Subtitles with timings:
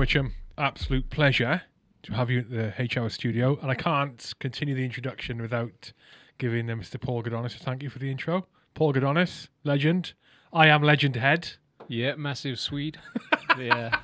[0.00, 1.60] Mitchum, absolute pleasure
[2.04, 3.58] to have you at the HR studio.
[3.60, 5.92] And I can't continue the introduction without
[6.38, 6.98] giving uh, Mr.
[6.98, 8.46] Paul Godonis a thank you for the intro.
[8.72, 10.14] Paul Godonis, legend.
[10.54, 11.50] I am legend head.
[11.86, 12.98] Yeah, massive Swede.
[13.58, 13.94] yeah.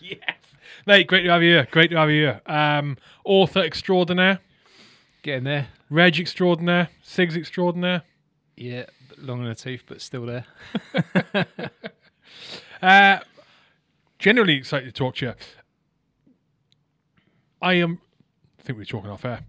[0.00, 0.20] Yes.
[0.86, 1.68] Mate, great to have you here.
[1.68, 2.40] Great to have you here.
[2.46, 4.38] Um, author extraordinaire,
[5.22, 5.66] Getting there.
[5.90, 8.02] Reg extraordinaire, Sigs extraordinaire.
[8.56, 8.84] Yeah,
[9.16, 10.44] long in the tooth, but still there.
[12.80, 13.18] Uh,
[14.18, 15.34] generally excited to talk to you.
[17.60, 18.00] I am,
[18.58, 19.40] I think we we're talking off air.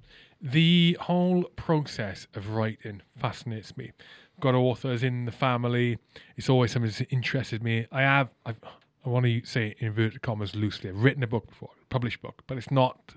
[0.41, 3.91] The whole process of writing fascinates me.
[4.39, 5.97] Got authors in the family.
[6.37, 7.87] It's always something that's interested me.
[7.91, 8.59] I have, I've,
[9.05, 10.89] I want to say in inverted commas loosely.
[10.89, 13.15] I've written a book before, published book, but it's not,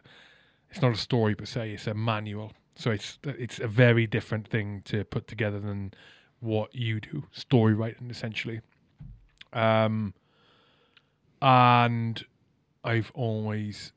[0.71, 1.73] it's not a story per se.
[1.73, 2.53] It's a manual.
[2.75, 5.93] So it's it's a very different thing to put together than
[6.41, 8.61] what you do, story writing essentially.
[9.53, 10.15] Um,
[11.43, 12.25] and
[12.85, 13.93] I've always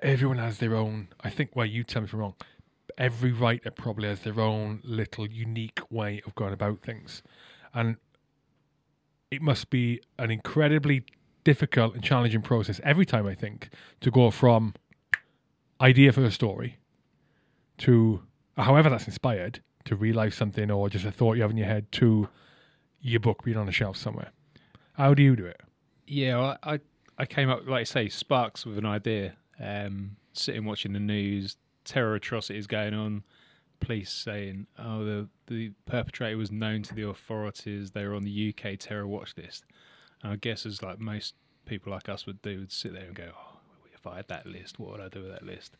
[0.00, 1.08] everyone has their own.
[1.20, 1.54] I think.
[1.54, 2.34] Well, you tell me if I'm wrong.
[2.96, 7.22] Every writer probably has their own little unique way of going about things,
[7.74, 7.96] and
[9.30, 11.04] it must be an incredibly
[11.44, 13.26] difficult and challenging process every time.
[13.26, 14.74] I think to go from
[15.80, 16.78] idea for a story
[17.78, 18.22] to
[18.56, 21.66] however that's inspired to real life something or just a thought you have in your
[21.66, 22.28] head to
[23.00, 24.32] your book being on a shelf somewhere.
[24.94, 25.60] How do you do it?
[26.08, 26.80] Yeah, I,
[27.18, 29.34] I, came up, like I say, sparks with an idea.
[29.60, 33.24] Um, sitting watching the news, terror atrocities going on,
[33.80, 38.54] police saying, oh, the, the perpetrator was known to the authorities, they were on the
[38.54, 39.64] UK terror watch list.
[40.22, 41.34] And I guess as like most
[41.66, 43.58] people like us would do, would sit there and go, oh,
[43.92, 45.76] if I had that list, what would I do with that list?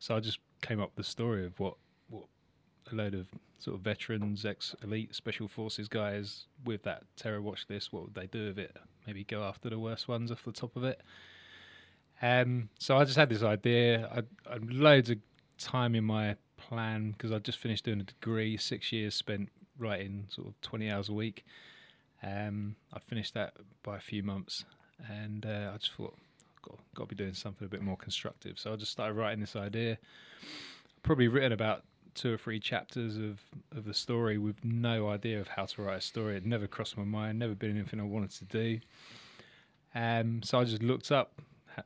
[0.00, 1.74] So I just came up with the story of what
[2.92, 3.26] a load of
[3.58, 8.14] sort of veterans, ex elite special forces guys with that terror watch list, what would
[8.14, 8.76] they do with it?
[9.06, 11.00] Maybe go after the worst ones off the top of it.
[12.20, 14.08] Um, so I just had this idea.
[14.12, 15.18] I, I had loads of
[15.58, 20.26] time in my plan because I just finished doing a degree, six years spent writing
[20.28, 21.44] sort of 20 hours a week.
[22.22, 24.64] Um, I finished that by a few months
[25.08, 26.16] and uh, I just thought,
[26.62, 28.58] got, got to be doing something a bit more constructive.
[28.58, 29.98] So I just started writing this idea.
[31.02, 31.84] Probably written about
[32.18, 33.38] two or three chapters of,
[33.76, 36.36] of the story with no idea of how to write a story.
[36.36, 38.80] It never crossed my mind, never been anything I wanted to do.
[39.94, 41.40] Um, so I just looked up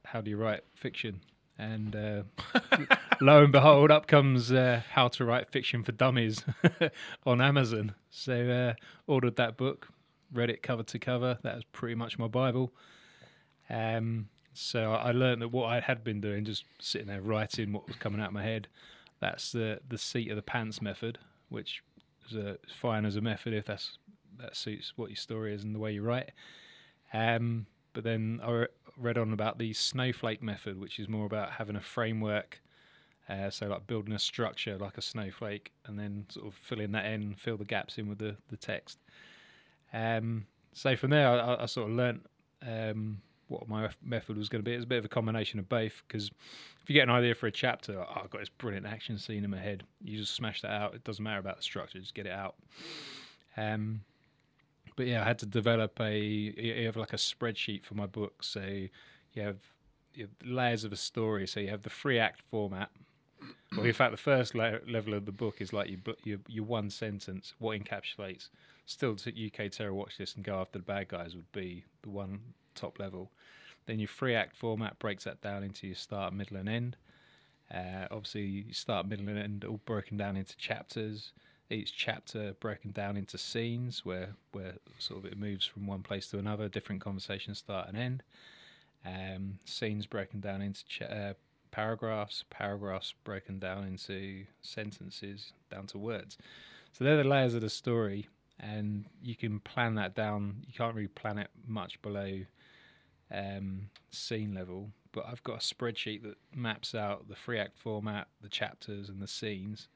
[0.04, 1.20] how do you write fiction,
[1.58, 2.22] and uh,
[3.20, 6.42] lo and behold, up comes uh, How to Write Fiction for Dummies
[7.26, 7.94] on Amazon.
[8.10, 8.74] So uh,
[9.06, 9.88] ordered that book,
[10.32, 11.38] read it cover to cover.
[11.42, 12.72] That was pretty much my bible.
[13.68, 17.86] Um, so I learned that what I had been doing, just sitting there writing what
[17.86, 18.68] was coming out of my head,
[19.22, 21.18] that's the the seat of the pants method,
[21.48, 21.82] which
[22.28, 23.98] is a, fine as a method if that's
[24.38, 26.32] that suits what your story is and the way you write.
[27.14, 28.66] Um, but then I
[28.96, 32.60] read on about the snowflake method, which is more about having a framework.
[33.28, 37.06] Uh, so like building a structure like a snowflake, and then sort of filling that
[37.06, 38.98] in, fill the gaps in with the the text.
[39.92, 42.26] Um, so from there, I, I sort of learnt
[42.66, 43.22] um,
[43.52, 44.72] what my method was going to be.
[44.72, 46.30] It was a bit of a combination of both because
[46.82, 49.44] if you get an idea for a chapter, oh, I've got this brilliant action scene
[49.44, 49.84] in my head.
[50.02, 50.94] You just smash that out.
[50.94, 52.56] It doesn't matter about the structure, just get it out.
[53.56, 54.00] Um,
[54.96, 58.42] but yeah, I had to develop a you have like a spreadsheet for my book.
[58.42, 59.58] So you have,
[60.14, 61.46] you have layers of a story.
[61.46, 62.90] So you have the three act format.
[63.76, 66.64] Well, in fact, the first le- level of the book is like your, your your
[66.64, 67.54] one sentence.
[67.58, 68.48] What encapsulates
[68.86, 72.10] still to UK terror watch this and go after the bad guys would be the
[72.10, 72.40] one
[72.74, 73.30] top level.
[73.86, 76.96] Then your three act format breaks that down into your start, middle, and end.
[77.72, 81.32] Uh, obviously, you start, middle, and end all broken down into chapters.
[81.70, 86.28] Each chapter broken down into scenes where where sort of it moves from one place
[86.28, 86.68] to another.
[86.68, 88.22] Different conversations start and end.
[89.06, 91.32] Um, scenes broken down into uh,
[91.70, 92.44] paragraphs.
[92.50, 96.36] Paragraphs broken down into sentences, down to words.
[96.92, 98.28] So they're the layers of the story,
[98.60, 100.64] and you can plan that down.
[100.66, 102.42] You can't really plan it much below
[103.32, 108.28] um, scene level, but I've got a spreadsheet that maps out the three act format,
[108.40, 109.88] the chapters, and the scenes.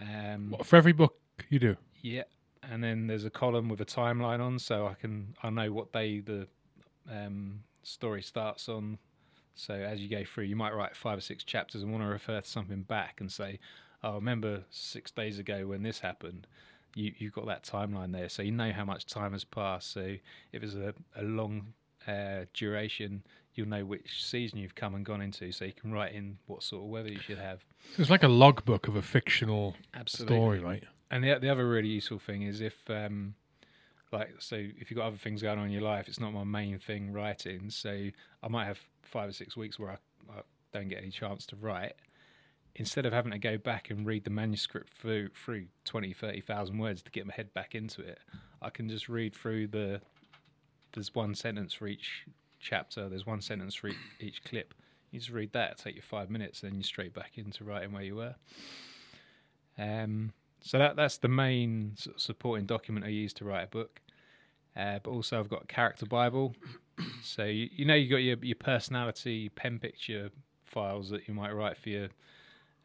[0.00, 1.14] Um, What, for every book
[1.50, 1.76] you do.
[2.00, 2.24] yeah,
[2.62, 5.92] and then there's a column with a timeline on, so I can I know what
[5.92, 6.46] day the
[7.10, 8.98] um, story starts on.
[9.54, 12.08] So as you go through, you might write five or six chapters and want to
[12.08, 13.58] refer to something back and say,
[14.02, 16.46] "Oh, remember six days ago when this happened."
[16.94, 19.92] You you've got that timeline there, so you know how much time has passed.
[19.92, 20.16] So
[20.52, 21.74] if it's a a long
[22.06, 23.22] uh, duration,
[23.54, 26.62] you'll know which season you've come and gone into, so you can write in what
[26.62, 27.64] sort of weather you should have.
[27.98, 30.36] It's like a logbook of a fictional Absolutely.
[30.36, 30.84] story, right?
[31.10, 33.34] And the the other really useful thing is if um,
[34.12, 36.44] like so if you've got other things going on in your life, it's not my
[36.44, 37.70] main thing writing.
[37.70, 38.08] So
[38.42, 39.96] I might have five or six weeks where I,
[40.30, 41.94] I don't get any chance to write.
[42.76, 47.02] Instead of having to go back and read the manuscript through through 20, 30,000 words
[47.02, 48.18] to get my head back into it,
[48.62, 50.00] I can just read through the.
[50.92, 52.24] There's one sentence for each
[52.60, 53.08] chapter.
[53.08, 54.74] There's one sentence for each, each clip.
[55.10, 55.78] You just read that.
[55.78, 58.34] Take you five minutes, and then you're straight back into writing where you were.
[59.78, 63.68] Um, so that that's the main sort of supporting document I use to write a
[63.68, 64.00] book.
[64.76, 66.54] Uh, but also I've got a character bible.
[67.22, 70.30] so you, you know you got your your personality pen picture
[70.64, 72.08] files that you might write for your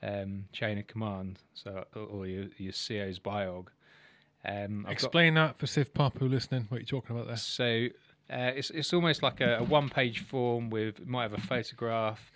[0.04, 3.68] um, chain of command, so or your your CO's biog.
[4.48, 6.66] Um, I've got- Explain that for Civ Pop who listening.
[6.70, 7.36] What are you're talking about there?
[7.38, 7.88] so
[8.30, 11.42] uh, it's it's almost like a, a one page form with it might have a
[11.42, 12.32] photograph,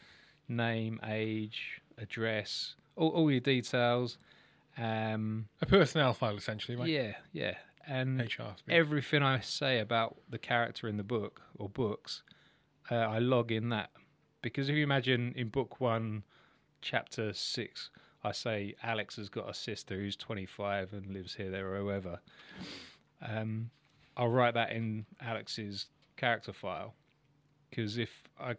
[0.47, 4.17] name, age, address, all, all your details.
[4.77, 6.87] Um, A personnel file, essentially, right?
[6.87, 7.55] Yeah, yeah,
[7.87, 8.55] and HR.
[8.69, 12.23] everything I say about the character in the book or books,
[12.89, 13.89] uh, I log in that
[14.41, 16.23] because if you imagine in book one,
[16.81, 17.89] chapter six,
[18.23, 22.19] I say Alex has got a sister who's 25 and lives here, there, or wherever.
[23.21, 23.71] Um,
[24.15, 25.87] I'll write that in Alex's
[26.17, 26.93] character file
[27.69, 28.09] because if
[28.39, 28.55] I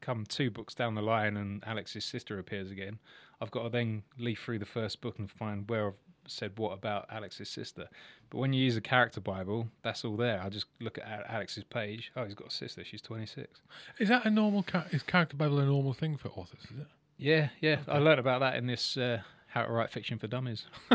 [0.00, 2.98] come two books down the line and Alex's sister appears again,
[3.40, 5.94] I've got to then leaf through the first book and find where I've
[6.26, 7.88] said what about Alex's sister.
[8.30, 10.40] But when you use a character Bible, that's all there.
[10.42, 12.12] I just look at Alex's page.
[12.16, 12.84] Oh, he's got a sister.
[12.84, 13.60] She's 26.
[13.98, 14.62] Is that a normal?
[14.62, 16.62] Ca- is character bible a normal thing for authors?
[16.72, 16.86] Is it?
[17.20, 17.80] Yeah, yeah.
[17.86, 20.64] I learned about that in this uh, How to Write Fiction for Dummies.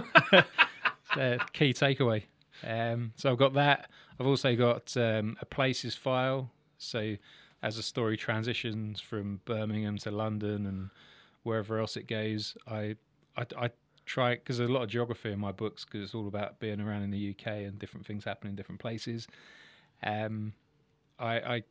[1.15, 2.23] the key takeaway.
[2.63, 3.91] Um, so I've got that.
[4.19, 6.49] I've also got um, a places file.
[6.79, 7.15] So
[7.61, 10.89] as a story transitions from Birmingham to London and
[11.43, 12.95] wherever else it goes, I
[13.37, 13.69] I, I
[14.07, 16.81] try because there's a lot of geography in my books because it's all about being
[16.81, 19.27] around in the UK and different things happen in different places.
[20.01, 20.53] Um,
[21.19, 21.63] I, I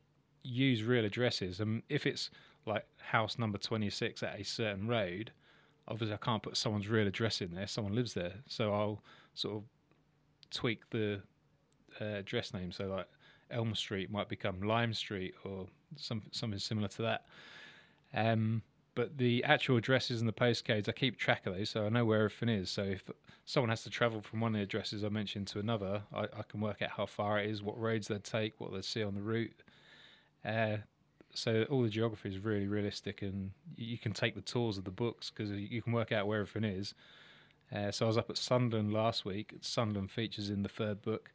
[0.45, 2.31] use real addresses, and if it's
[2.67, 5.33] like house number 26 at a certain road,
[5.89, 7.67] obviously I can't put someone's real address in there.
[7.67, 9.03] Someone lives there, so I'll
[9.35, 9.63] sort of
[10.51, 11.21] tweak the
[12.01, 12.73] uh, address name.
[12.73, 13.09] So like
[13.51, 15.67] Elm Street might become Lime Street or
[15.97, 17.27] some something similar to that.
[18.15, 18.63] Um,
[18.95, 22.05] but the actual addresses and the postcodes, I keep track of those, so I know
[22.05, 22.71] where everything is.
[22.71, 23.03] So if
[23.45, 26.43] someone has to travel from one of the addresses I mentioned to another, I, I
[26.49, 29.17] can work out how far it is, what roads they'd take, what they'd see on
[29.17, 29.63] the route.
[30.45, 30.77] Uh,
[31.35, 34.91] so all the geography is really realistic, and you can take the tours of the
[34.91, 36.95] books because you can work out where everything is.
[37.75, 39.55] Uh, so I was up at Sunderland last week.
[39.61, 41.31] Sunderland features in the third book,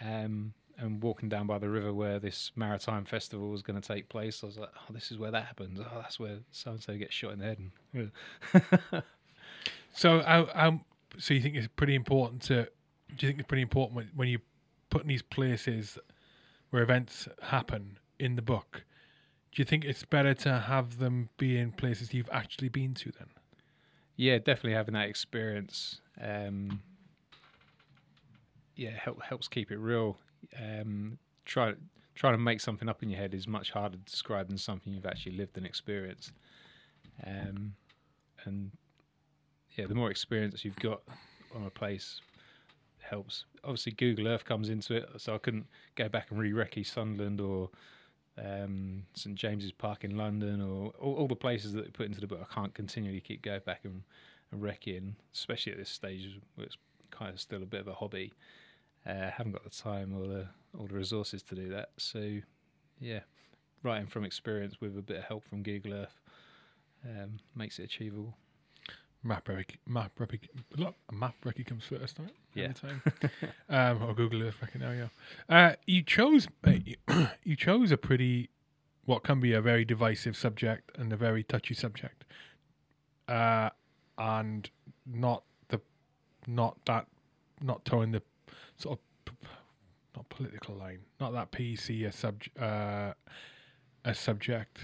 [0.00, 4.08] um, and walking down by the river where this maritime festival was going to take
[4.08, 4.42] place.
[4.42, 5.78] I was like, "Oh, this is where that happens.
[5.80, 7.58] Oh, that's where so and so gets shot in the head."
[7.94, 8.10] And,
[9.94, 10.80] So, how, how,
[11.18, 12.64] so you think it's pretty important to?
[13.16, 14.38] Do you think it's pretty important when, when you
[14.88, 15.98] put in these places
[16.70, 18.84] where events happen in the book?
[19.52, 23.12] Do you think it's better to have them be in places you've actually been to
[23.12, 23.28] then?
[24.16, 26.00] yeah, definitely having that experience.
[26.20, 26.80] Um,
[28.76, 30.18] yeah, help, helps keep it real.
[30.60, 31.74] Um, try
[32.14, 34.92] trying to make something up in your head is much harder to describe than something
[34.92, 36.32] you've actually lived and experienced.
[37.26, 37.74] Um,
[38.44, 38.70] and
[39.76, 41.00] yeah, the more experience you've got
[41.54, 42.20] on a place
[43.00, 43.46] helps.
[43.64, 45.66] Obviously, Google Earth comes into it, so I couldn't
[45.96, 47.70] go back and re-recce Sunderland or
[48.38, 52.20] um, St James's Park in London or all, all the places that they put into
[52.20, 52.46] the book.
[52.50, 54.02] I can't continually keep going back and,
[54.50, 56.76] and recceing, especially at this stage where it's
[57.10, 58.32] kind of still a bit of a hobby.
[59.04, 60.46] Uh, haven't got the time or the
[60.78, 61.90] or the resources to do that.
[61.98, 62.38] So,
[63.00, 63.20] yeah,
[63.82, 66.20] writing from experience with a bit of help from Google Earth
[67.04, 68.36] um, makes it achievable.
[69.24, 70.12] Map Recce, Map
[70.76, 72.34] look, Map Recce comes first, right?
[72.54, 72.72] Yeah.
[72.72, 73.02] Time.
[73.68, 74.56] um, or Google Earth.
[74.74, 75.10] There we go.
[75.48, 76.72] Uh, you chose, uh,
[77.44, 78.50] you, chose a pretty,
[79.04, 82.24] what can be a very divisive subject and a very touchy subject,
[83.28, 83.70] uh,
[84.18, 84.68] and
[85.06, 85.80] not the,
[86.48, 87.06] not that,
[87.60, 88.22] not towing the
[88.76, 89.48] sort of, p-
[90.16, 93.12] not political line, not that PC a sub, uh,
[94.04, 94.80] a subject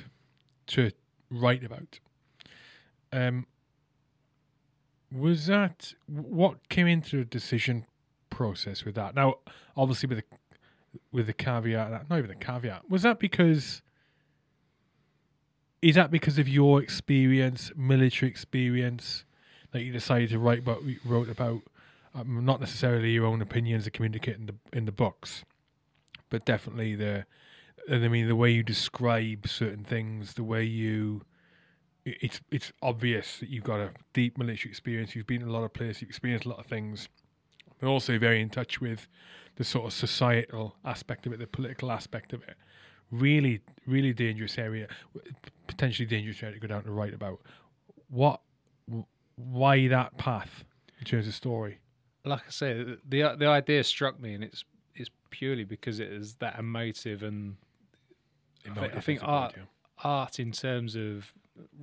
[0.69, 0.93] to
[1.29, 1.99] write about.
[3.13, 3.47] Um,
[5.13, 7.87] was that what came into the decision
[8.31, 9.15] process with that?
[9.15, 9.37] Now,
[9.77, 10.25] obviously, with the
[11.13, 13.83] with the caveat, not even a caveat, was that because
[15.81, 19.25] is that because of your experience, military experience,
[19.73, 21.63] that you decided to write what wrote about?
[22.15, 25.45] Um, not necessarily your own opinions that communicate in the in the books,
[26.31, 27.27] but definitely the.
[27.91, 31.23] I mean, the way you describe certain things, the way you
[32.21, 35.15] it's it's obvious that you've got a deep military experience.
[35.15, 36.03] You've been in a lot of places.
[36.03, 37.09] You've experienced a lot of things.
[37.79, 39.09] but also very in touch with
[39.57, 42.57] the sort of societal aspect of it, the political aspect of it.
[43.11, 44.87] Really, really dangerous area,
[45.67, 47.41] potentially dangerous area to go down to write about.
[48.11, 48.41] What,
[49.37, 50.65] why that path
[50.99, 51.79] in terms of story?
[52.25, 56.35] Like I said, the the idea struck me, and it's it's purely because it is
[56.37, 57.57] that emotive and
[58.71, 59.55] I think, I think art
[60.05, 61.33] art in terms of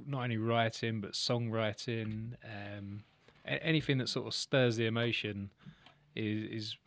[0.06, 3.04] not only writing but songwriting, um,
[3.46, 5.52] anything that sort of stirs the emotion
[6.16, 6.78] is is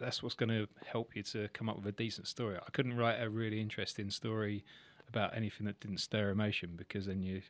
[0.00, 2.56] that's what's going to help you to come up with a decent story.
[2.56, 4.62] I couldn't write a really interesting story
[5.08, 7.42] about anything that didn't stir emotion because then you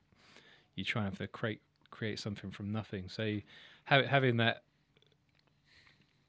[0.74, 3.08] you try to create create something from nothing.
[3.08, 3.38] So
[3.84, 4.62] having that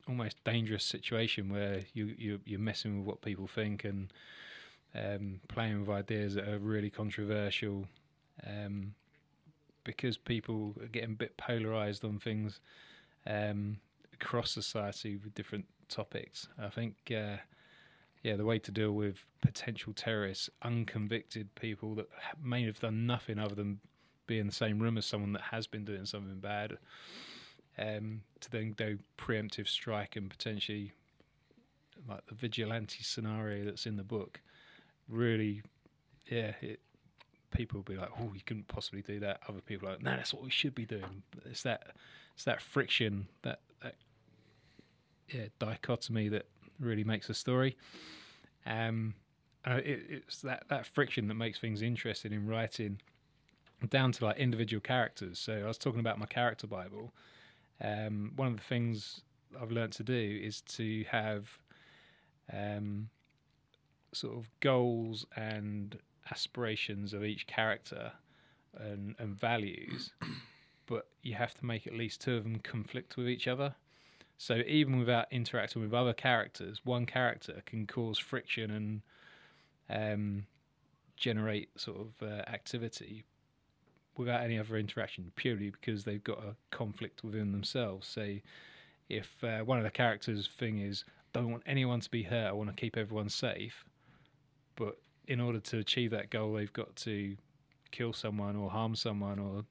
[0.07, 4.11] almost dangerous situation where you, you you're messing with what people think and
[4.95, 7.87] um, playing with ideas that are really controversial
[8.45, 8.93] um,
[9.83, 12.59] because people are getting a bit polarized on things
[13.25, 13.77] um,
[14.13, 16.47] across society with different topics.
[16.61, 17.37] I think, uh,
[18.23, 22.07] yeah, the way to deal with potential terrorists, unconvicted people that
[22.41, 23.79] may have done nothing other than
[24.25, 26.77] be in the same room as someone that has been doing something bad,
[27.77, 30.91] um, to then go preemptive strike and potentially
[32.07, 34.41] like the vigilante scenario that's in the book
[35.09, 35.61] really,
[36.29, 36.79] yeah, it,
[37.51, 40.11] people will be like, "Oh, you couldn't possibly do that." Other people are like, "No,
[40.11, 41.95] that's what we should be doing." It's that,
[42.35, 43.95] it's that friction, that, that
[45.29, 46.45] yeah, dichotomy that
[46.79, 47.77] really makes a story.
[48.65, 49.15] Um,
[49.65, 53.01] uh, it, it's that that friction that makes things interesting in writing,
[53.89, 55.39] down to like individual characters.
[55.39, 57.13] So I was talking about my character bible.
[57.81, 59.21] Um, one of the things
[59.59, 61.59] I've learned to do is to have
[62.51, 63.09] um,
[64.13, 65.97] sort of goals and
[66.31, 68.11] aspirations of each character
[68.77, 70.11] and, and values,
[70.85, 73.75] but you have to make at least two of them conflict with each other.
[74.37, 79.01] So even without interacting with other characters, one character can cause friction and
[79.89, 80.45] um,
[81.15, 83.23] generate sort of uh, activity
[84.15, 88.07] without any other interaction, purely because they've got a conflict within themselves.
[88.07, 88.37] So
[89.09, 92.51] if uh, one of the characters' thing is, don't want anyone to be hurt, I
[92.51, 93.85] want to keep everyone safe,
[94.77, 97.35] but in order to achieve that goal, they've got to
[97.91, 99.65] kill someone or harm someone, or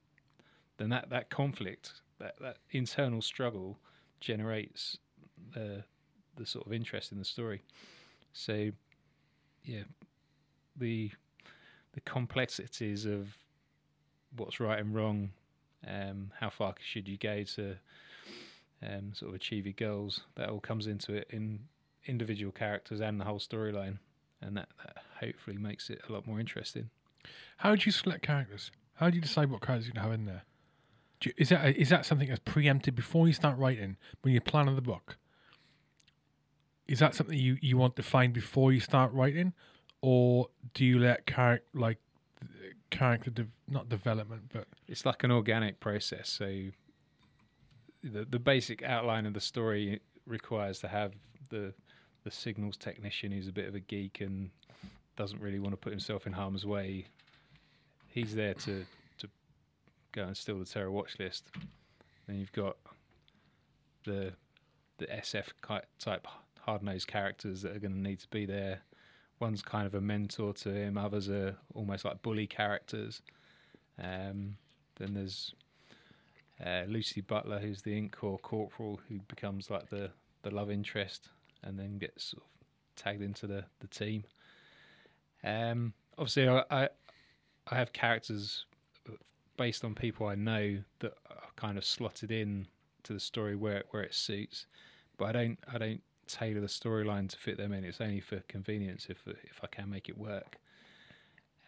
[0.77, 3.79] then that, that conflict, that, that internal struggle,
[4.19, 4.97] generates
[5.53, 5.83] the
[6.35, 7.61] the sort of interest in the story.
[8.33, 8.71] So,
[9.63, 9.83] yeah,
[10.75, 11.11] the
[11.93, 13.35] the complexities of
[14.35, 15.31] what's right and wrong,
[15.87, 17.75] um, how far should you go to
[18.83, 21.59] um, sort of achieve your goals, that all comes into it in
[22.05, 23.97] individual characters and the whole storyline
[24.41, 26.89] and that, that hopefully makes it a lot more interesting.
[27.57, 28.71] How do you select characters?
[28.95, 30.43] How do you decide what characters you're going to have in there?
[31.23, 34.75] You, is that is that something that's preempted before you start writing when you're planning
[34.75, 35.17] the book?
[36.87, 39.53] Is that something you, you want to find before you start writing,
[40.01, 41.97] or do you let character like
[42.89, 46.29] character de- not development, but it's like an organic process.
[46.29, 46.69] So
[48.03, 51.13] the the basic outline of the story requires to have
[51.49, 51.73] the
[52.27, 54.49] the signals technician who's a bit of a geek and
[55.15, 57.05] doesn't really want to put himself in harm's way.
[58.09, 58.85] He's there to
[59.19, 59.29] to
[60.11, 61.45] go and steal the terror watch list.
[62.27, 62.75] Then you've got
[64.03, 64.33] the
[64.97, 65.45] the SF
[65.99, 66.27] type
[66.59, 68.81] hard nosed characters that are going to need to be there.
[69.39, 70.97] One's kind of a mentor to him.
[70.97, 73.21] Others are almost like bully characters.
[73.97, 74.57] Um,
[74.97, 75.53] then there's
[76.65, 81.29] uh, Lucy Butler, who's the Corps corporal, who becomes like the the love interest
[81.67, 82.49] and then gets sort of
[82.95, 84.23] tagged into the the team.
[85.43, 86.89] Um, obviously, I, I,
[87.67, 88.65] I have characters
[89.57, 92.67] based on people I know that are kind of slotted in
[93.03, 94.65] to the story where where it suits,
[95.17, 97.83] but I don't I don't tailor the storyline to fit them in.
[97.83, 100.57] It's only for convenience if if I can make it work.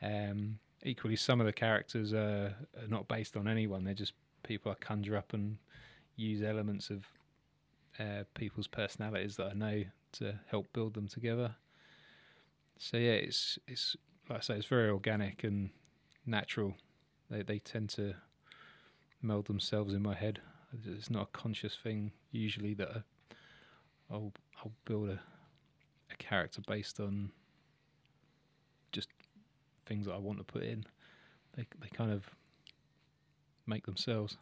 [0.01, 4.13] Um, equally, some of the characters are, are not based on anyone; they're just
[4.43, 5.57] people I conjure up and
[6.15, 7.05] use elements of
[7.99, 11.55] uh, people's personalities that I know to help build them together.
[12.77, 13.95] So yeah, it's it's
[14.29, 15.69] like I say, it's very organic and
[16.25, 16.75] natural.
[17.29, 18.13] They they tend to
[19.21, 20.39] meld themselves in my head.
[20.85, 22.89] It's not a conscious thing usually that
[24.09, 25.19] I, will I'll build a
[26.11, 27.31] a character based on
[28.91, 29.09] just
[29.85, 30.85] things that I want to put in.
[31.55, 32.29] They they kind of
[33.67, 34.37] make themselves.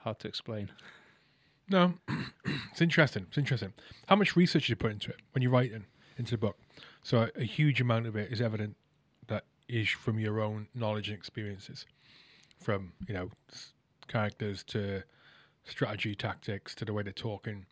[0.00, 0.70] Hard to explain.
[1.68, 1.94] No,
[2.70, 3.26] it's interesting.
[3.28, 3.72] It's interesting.
[4.06, 5.84] How much research do you put into it when you're writing
[6.18, 6.58] into the book?
[7.02, 8.76] So a, a, huge amount of it is evident
[9.28, 11.86] that is from your own knowledge and experiences,
[12.60, 13.30] from you know
[14.08, 15.02] characters to
[15.64, 17.66] strategy, tactics, to the way they're talking.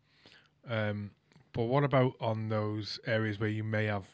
[0.68, 1.10] Um,
[1.52, 4.06] but what about on those areas where you may have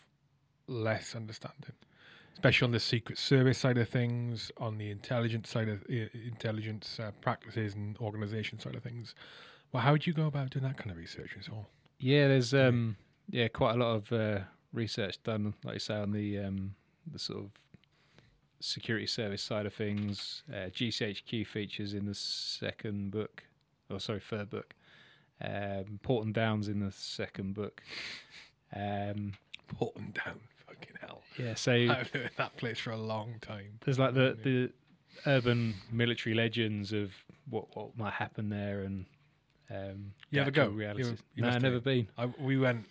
[0.66, 1.72] less understanding,
[2.32, 6.98] especially on the secret service side of things, on the intelligence side of uh, intelligence
[7.00, 9.14] uh, practices and organization side of things?
[9.72, 11.66] Well, how would you go about doing that kind of research as well?
[11.98, 12.96] Yeah, there's um
[13.30, 14.38] yeah quite a lot of uh,
[14.72, 16.74] research done, like you say, on the um
[17.10, 17.50] the sort of
[18.60, 20.42] security service side of things.
[20.50, 23.44] Uh, GCHQ features in the second book,
[23.90, 24.74] or sorry, third book.
[25.40, 27.82] Um, Porton Downs in the second book.
[28.74, 29.34] Um,
[29.68, 31.22] Porton Down, fucking hell.
[31.38, 33.78] yeah, so I've heard that place for a long time.
[33.84, 34.70] there's like the the
[35.26, 37.12] urban military legends of
[37.50, 39.04] what what might happen there and
[39.70, 40.64] um You ever go?
[40.64, 42.86] actual You you no i've never been I, we went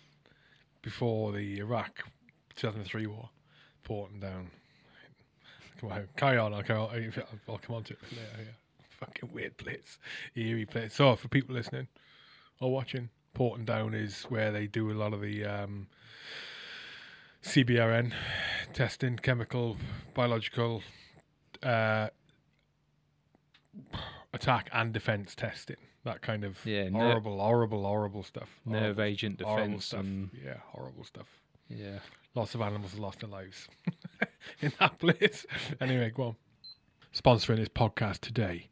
[0.82, 2.04] before the Iraq
[2.56, 3.30] 2003 war,
[3.84, 4.50] Porton Down.
[5.80, 6.52] Come on, carry on.
[6.54, 6.88] I'll, carry on.
[6.88, 8.22] I'll, I'll come on to it later.
[8.38, 8.44] Yeah.
[8.98, 9.98] Fucking weird place,
[10.34, 10.94] eerie place.
[10.94, 11.86] So for people listening
[12.60, 15.86] or watching, Porton Down is where they do a lot of the um,
[17.44, 18.12] CBRN
[18.72, 19.76] testing, chemical,
[20.14, 20.82] biological
[21.62, 22.08] uh,
[24.32, 25.76] attack and defense testing.
[26.08, 28.48] That kind of Yeah, ner- horrible, horrible, horrible stuff.
[28.64, 30.00] nerve Horrible, agent horrible defense stuff.
[30.00, 31.26] and Yeah, horrible stuff.
[31.68, 31.98] yeah
[32.34, 33.68] Lots of animals lost their lives
[34.60, 35.44] in that place.
[35.80, 36.36] Anyway, go on.
[37.14, 38.68] Sponsoring this podcast today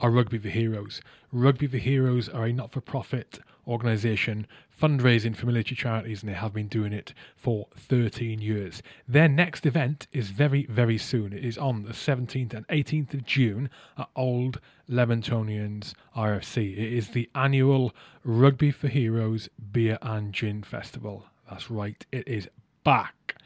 [0.00, 1.00] are Rugby for Heroes.
[1.32, 4.46] Rugby for Heroes are a not for profit organisation
[4.80, 8.82] fundraising for military charities and they have been doing it for 13 years.
[9.06, 11.32] Their next event is very, very soon.
[11.32, 14.60] It is on the 17th and 18th of June at Old
[14.90, 16.72] Leamingtonians RFC.
[16.72, 21.26] It is the annual Rugby for Heroes Beer and Gin Festival.
[21.48, 22.48] That's right, it is
[22.82, 23.36] back.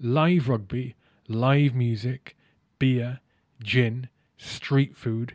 [0.00, 0.94] Live rugby,
[1.28, 2.36] live music,
[2.78, 3.20] beer,
[3.62, 5.34] gin, street food,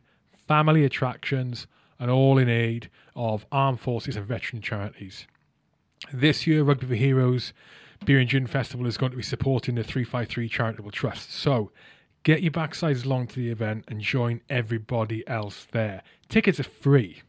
[0.51, 1.65] family attractions,
[1.97, 5.25] and all in aid of armed forces and veteran charities.
[6.11, 7.53] This year, Rugby for Heroes
[8.03, 11.31] Beer and Gin Festival is going to be supporting the 353 Charitable Trust.
[11.31, 11.71] So
[12.23, 16.03] get your backsides along to the event and join everybody else there.
[16.27, 17.21] Tickets are free.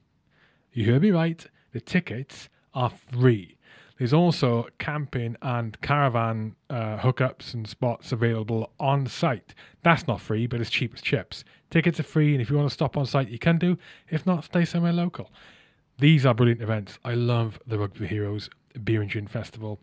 [0.73, 1.47] You heard me right.
[1.73, 3.57] The tickets are free.
[4.03, 9.55] There's also camping and caravan uh, hookups and spots available on site.
[9.85, 11.45] That's not free, but it's cheap as chips.
[11.71, 13.79] Tickets are free, and if you want to stop on site, you can do.
[14.11, 15.31] If not, stay somewhere local.
[15.99, 16.99] These are brilliant events.
[17.05, 18.51] I love the Rugby Heroes
[18.83, 19.79] Beer and Gin Festival.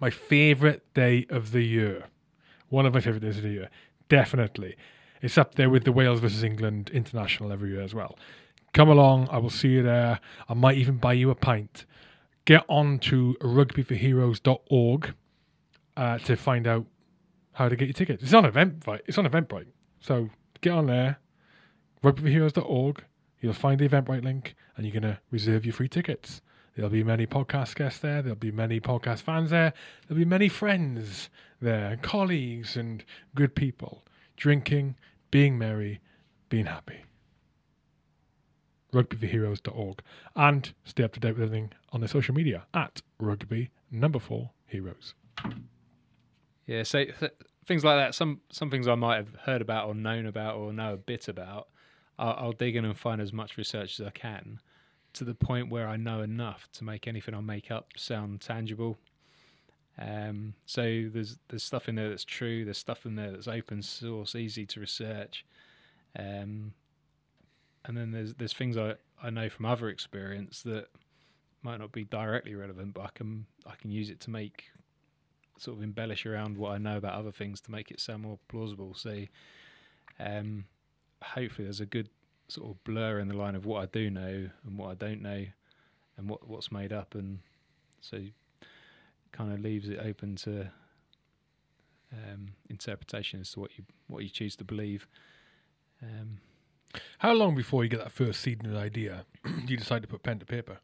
[0.00, 2.04] My favourite day of the year.
[2.70, 3.68] One of my favourite days of the year.
[4.08, 4.74] Definitely.
[5.20, 8.18] It's up there with the Wales versus England international every year as well.
[8.72, 10.18] Come along, I will see you there.
[10.48, 11.84] I might even buy you a pint.
[12.44, 15.14] Get on to rugbyforheroes.org
[15.96, 16.86] uh, to find out
[17.52, 18.22] how to get your tickets.
[18.22, 19.00] It's on Eventbrite.
[19.06, 19.68] It's on Eventbrite.
[20.00, 20.28] So
[20.60, 21.18] get on there,
[22.02, 23.04] rugbyforheroes.org.
[23.40, 26.42] You'll find the Eventbrite link and you're going to reserve your free tickets.
[26.74, 28.20] There'll be many podcast guests there.
[28.20, 29.72] There'll be many podcast fans there.
[30.06, 31.30] There'll be many friends
[31.60, 33.04] there, colleagues and
[33.34, 34.04] good people
[34.36, 34.96] drinking,
[35.30, 36.00] being merry,
[36.48, 37.04] being happy.
[38.94, 40.00] Rugbyforheroes.org
[40.36, 44.50] and stay up to date with everything on their social media at rugby number four
[44.66, 45.14] heroes.
[46.66, 47.32] Yeah, so th-
[47.66, 48.14] things like that.
[48.14, 51.28] Some some things I might have heard about or known about or know a bit
[51.28, 51.68] about.
[52.18, 54.60] I'll, I'll dig in and find as much research as I can,
[55.14, 58.96] to the point where I know enough to make anything I make up sound tangible.
[59.98, 62.64] Um, so there's there's stuff in there that's true.
[62.64, 65.44] There's stuff in there that's open source, easy to research.
[66.18, 66.72] Um,
[67.84, 70.86] and then there's there's things I, I know from other experience that
[71.62, 74.64] might not be directly relevant, but I can I can use it to make
[75.58, 78.38] sort of embellish around what I know about other things to make it sound more
[78.48, 78.94] plausible.
[78.94, 79.24] So,
[80.18, 80.64] um,
[81.22, 82.08] hopefully, there's a good
[82.48, 85.22] sort of blur in the line of what I do know and what I don't
[85.22, 85.46] know,
[86.16, 87.38] and what what's made up, and
[88.00, 88.18] so
[89.32, 90.70] kind of leaves it open to
[92.12, 95.08] um, interpretation as to what you what you choose to believe.
[96.02, 96.38] Um,
[97.18, 100.22] How long before you get that first seed and idea do you decide to put
[100.22, 100.78] pen to paper?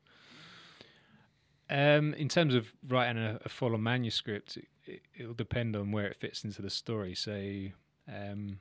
[1.69, 6.17] Um, in terms of writing a, a full manuscript, it, it'll depend on where it
[6.17, 7.15] fits into the story.
[7.15, 7.67] So,
[8.09, 8.59] um,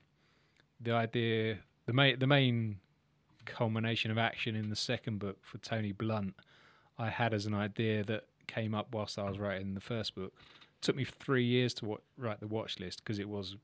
[0.80, 1.58] the idea,
[1.88, 2.78] the main, the main
[3.46, 6.36] culmination of action in the second book for Tony Blunt,
[7.00, 10.34] I had as an idea that came up whilst I was writing the first book.
[10.82, 13.58] took me three years to wa- write the watch list because it was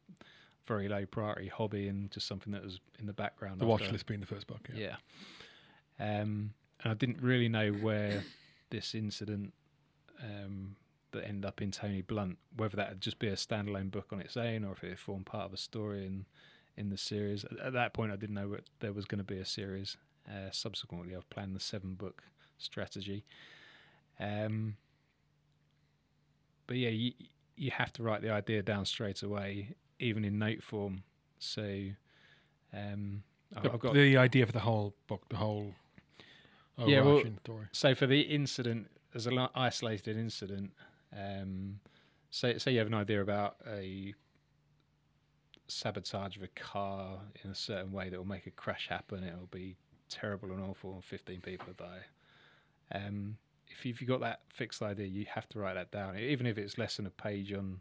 [0.68, 3.60] very low priority hobby and just something that was in the background.
[3.60, 4.68] The watch list being the first book.
[4.74, 4.96] Yeah.
[6.00, 6.22] yeah.
[6.22, 8.24] Um, and I didn't really know where
[8.70, 9.54] this incident
[10.22, 10.76] um,
[11.12, 14.20] that ended up in Tony Blunt, whether that would just be a standalone book on
[14.20, 16.26] its own or if it formed part of a story in
[16.78, 17.46] in the series.
[17.46, 19.96] At, at that point, I didn't know what, there was going to be a series.
[20.28, 22.24] Uh, subsequently, I've planned the seven book
[22.58, 23.24] strategy.
[24.20, 24.76] Um,
[26.68, 27.14] but yeah, you
[27.56, 31.04] you have to write the idea down straight away, even in note form.
[31.40, 31.90] So
[32.74, 35.74] um, The, I've got the idea for the whole book, the whole
[36.78, 37.68] Yeah, well- story.
[37.72, 40.72] So for the incident, as an isolated incident,
[41.18, 41.80] um,
[42.32, 44.14] say say you have an idea about a
[45.68, 49.24] sabotage of a car in a certain way that will make a crash happen.
[49.24, 49.76] It'll be
[50.10, 52.02] terrible and awful, and fifteen people die.
[52.92, 53.38] Um,
[53.70, 56.78] if you've got that fixed idea, you have to write that down, even if it's
[56.78, 57.80] less than a page on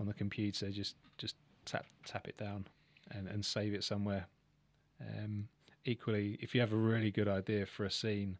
[0.00, 0.70] on the computer.
[0.70, 2.66] Just just tap tap it down
[3.12, 4.26] and, and save it somewhere.
[5.00, 5.48] Um,
[5.84, 8.38] equally, if you have a really good idea for a scene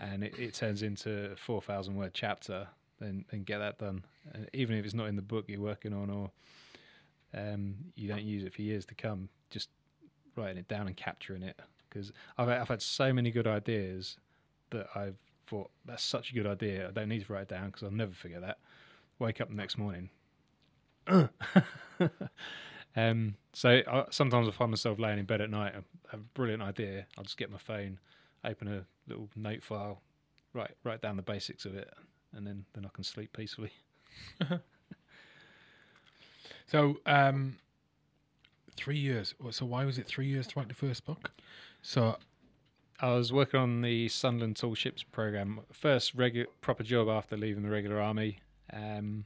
[0.00, 2.66] and it, it turns into a 4,000 word chapter,
[3.00, 4.04] then, then get that done.
[4.32, 6.30] And even if it's not in the book you're working on or
[7.34, 9.68] um, you don't use it for years to come, just
[10.36, 11.60] writing it down and capturing it.
[11.88, 14.16] Because I've, I've had so many good ideas
[14.70, 16.88] that I've thought, that's such a good idea.
[16.88, 18.58] I don't need to write it down because I'll never forget that.
[19.18, 20.08] Wake up the next morning.
[22.96, 25.72] um, so I, sometimes I find myself laying in bed at night.
[25.74, 27.06] I have a brilliant idea.
[27.16, 27.98] I'll just get my phone,
[28.44, 30.02] open a little note file,
[30.52, 31.92] write write down the basics of it,
[32.34, 33.72] and then then I can sleep peacefully.
[36.70, 37.56] So, um,
[38.76, 39.34] three years.
[39.50, 41.32] So, why was it three years to write the first book?
[41.82, 42.16] So,
[43.00, 47.64] I was working on the Sunderland Tall Ships program, first regu- proper job after leaving
[47.64, 48.38] the regular army.
[48.72, 49.24] Um,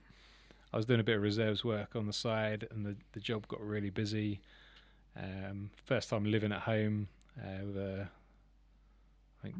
[0.75, 3.47] I was doing a bit of reserves work on the side, and the, the job
[3.47, 4.41] got really busy.
[5.17, 7.07] Um, first time living at home
[7.41, 8.09] uh, with a,
[9.39, 9.55] I think,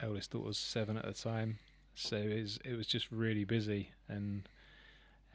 [0.00, 1.60] eldest daughter was seven at the time,
[1.94, 4.48] so it was it was just really busy, and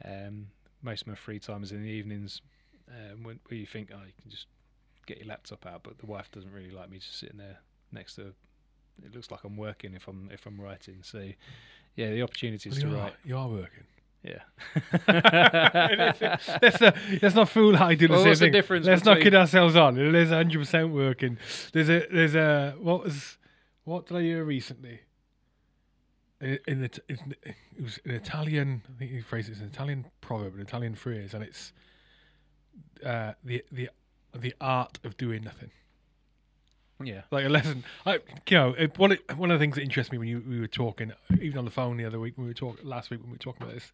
[0.04, 0.48] um,
[0.82, 2.42] most of my free time is in the evenings,
[2.90, 4.46] um, when, where you think, oh, you can just
[5.06, 7.56] get your laptop out, but the wife doesn't really like me just sitting there
[7.92, 8.34] next to.
[9.02, 10.98] It looks like I'm working if I'm if I'm writing.
[11.00, 11.30] So,
[11.96, 13.14] yeah, the opportunities well, to are, write.
[13.24, 13.84] you are working.
[14.24, 14.38] Yeah.
[16.62, 18.52] let's, not, let's not fool I do the Well, same the thing.
[18.52, 19.98] difference let's not kid ourselves on.
[19.98, 21.38] It is 100 percent working.
[21.72, 23.38] There's a there's a what was
[23.84, 25.00] what did I hear recently?
[26.40, 28.82] In, in the it was an Italian.
[28.94, 31.72] I think he phrased it as an Italian proverb, an Italian phrase, and it's
[33.04, 33.90] uh, the the
[34.36, 35.70] the art of doing nothing.
[37.06, 37.22] Yeah.
[37.30, 37.84] like a lesson.
[38.06, 38.14] I,
[38.48, 40.60] you know, it, one of, one of the things that interests me when you we
[40.60, 43.20] were talking, even on the phone the other week when we were talking last week
[43.20, 43.92] when we were talking about this,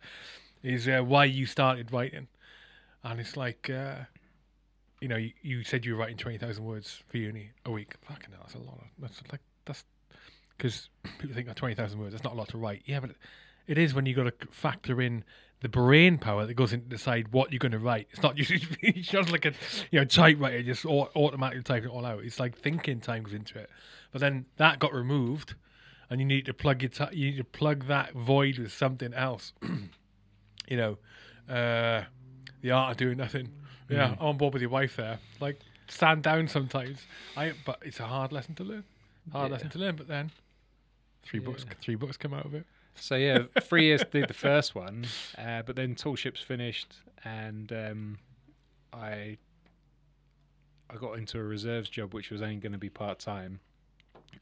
[0.63, 2.29] is uh, why you started writing,
[3.05, 3.97] and it's like, uh,
[5.01, 7.95] you know, you, you said you were writing twenty thousand words for uni a week.
[8.03, 8.79] Fucking hell, that's a lot.
[8.79, 9.85] Of, that's like that's
[10.57, 12.13] because people think oh, twenty thousand words.
[12.13, 12.83] That's not a lot to write.
[12.87, 13.11] Yeah, but
[13.69, 15.23] it is when you've got to factor in
[15.61, 18.09] the brain power that goes in to decide what you're going to write.
[18.11, 18.51] It's not just
[18.81, 19.53] it's just like a
[19.91, 22.25] you know typewriter just automatically typing it all out.
[22.25, 23.71] It's like thinking time goes into it.
[24.11, 25.55] But then that got removed,
[26.11, 29.13] and you need to plug your ti you need to plug that void with something
[29.15, 29.53] else.
[30.69, 30.99] you know,
[31.49, 32.05] uh,
[32.63, 33.51] the art of doing nothing.
[33.91, 35.19] Yeah, I'm on board with your wife there.
[35.41, 37.07] Like stand down sometimes.
[37.37, 38.85] I but it's a hard lesson to learn.
[39.33, 39.53] Hard Yeah.
[39.55, 39.97] lesson to learn.
[39.97, 40.31] But then
[41.25, 42.65] three books three books come out of it.
[43.01, 45.07] So yeah, three years did the first one,
[45.37, 48.19] uh, but then Tall Ships finished, and um,
[48.93, 49.39] I
[50.91, 53.61] I got into a reserves job, which was only going to be part time,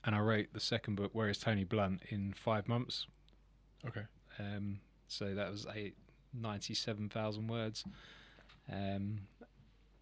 [0.04, 3.06] and I wrote the second book, Where is Tony Blunt, in five months.
[3.86, 4.02] Okay.
[4.38, 5.94] Um, so that was eight
[6.34, 7.84] ninety-seven thousand words,
[8.72, 9.20] um,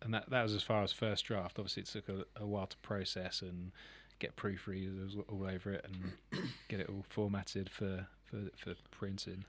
[0.03, 1.59] and that that was as far as first draft.
[1.59, 3.73] Obviously, it took a, a while to process and
[4.21, 9.45] get proofreaders all over it and get it all formatted for for for printing.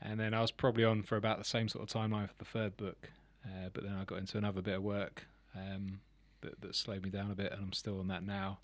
[0.00, 2.44] And then I was probably on for about the same sort of timeline for the
[2.44, 3.10] third book,
[3.44, 6.00] uh, but then I got into another bit of work um,
[6.40, 8.58] that that slowed me down a bit, and I'm still on that now.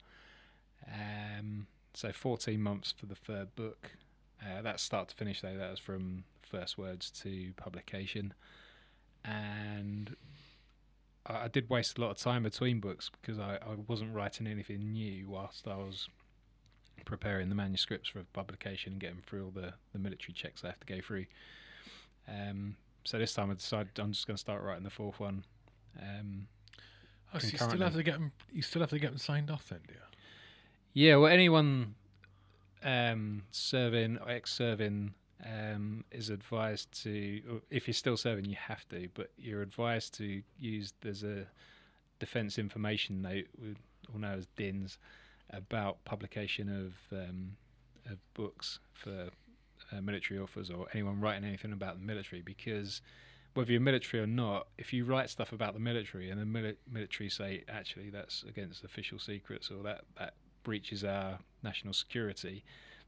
[0.87, 3.91] Um, so 14 months for the third book.
[4.43, 5.57] Uh, that's start to finish though.
[5.57, 8.35] That was from first words to publication,
[9.25, 10.17] and
[11.27, 14.47] I, I did waste a lot of time between books because I, I wasn't writing
[14.47, 16.09] anything new whilst I was
[17.05, 20.81] preparing the manuscripts for publication and getting through all the, the military checks I have
[20.81, 21.27] to go through.
[22.29, 25.45] Um, so this time I decided I'm just going to start writing the fourth one.
[26.01, 26.49] Um,
[27.35, 28.33] Oh, so you still have to get them.
[28.53, 30.01] You still have to get them signed off then, do you?
[30.95, 31.95] Yeah, well, anyone
[32.83, 35.13] um, serving or ex-serving
[35.45, 40.43] um, is advised to, if you're still serving, you have to, but you're advised to
[40.59, 40.95] use.
[41.03, 41.47] There's a
[42.19, 43.75] defence information note, we
[44.13, 44.99] all know as DINS,
[45.51, 47.57] about publication of um,
[48.11, 49.29] of books for
[49.93, 53.01] uh, military authors or anyone writing anything about the military, because
[53.55, 56.77] whether you're military or not, if you write stuff about the military and the mili-
[56.91, 62.65] military say actually that's against official secrets or that that breaches our national security,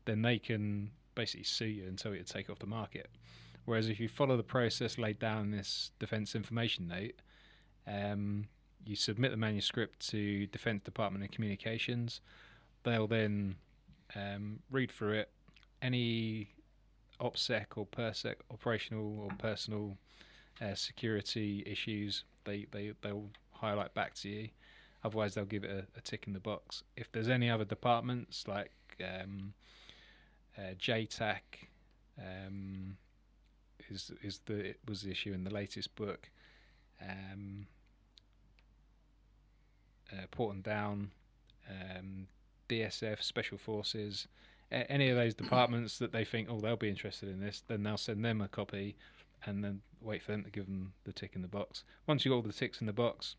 [0.07, 3.11] then they can basically sue you and tell you to take off the market.
[3.65, 7.15] Whereas if you follow the process laid down in this Defence Information Note,
[7.87, 8.47] um,
[8.85, 12.21] you submit the manuscript to Defence Department of Communications.
[12.83, 13.57] They'll then
[14.15, 15.31] um, read through it.
[15.83, 16.49] Any
[17.21, 19.97] OPSEC or PERSEC operational or personal
[20.61, 24.49] uh, security issues, they, they, they'll highlight back to you.
[25.05, 26.83] Otherwise, they'll give it a, a tick in the box.
[26.97, 29.55] If there's any other departments like um,
[30.59, 31.41] uh, JTAC,
[32.19, 32.97] um,
[33.89, 36.31] is is the was the issue in the latest book.
[37.03, 37.67] Um,
[40.13, 41.11] uh, Porton Down,
[41.69, 42.27] um,
[42.69, 44.27] DSF, Special Forces,
[44.73, 47.83] a- any of those departments that they think, oh, they'll be interested in this, then
[47.83, 48.97] they'll send them a copy,
[49.47, 51.85] and then wait for them to give them the tick in the box.
[52.07, 53.37] Once you've got all the ticks in the box,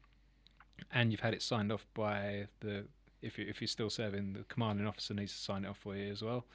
[0.92, 2.86] and you've had it signed off by the
[3.22, 5.96] if you if you're still serving, the commanding officer needs to sign it off for
[5.96, 6.46] you as well.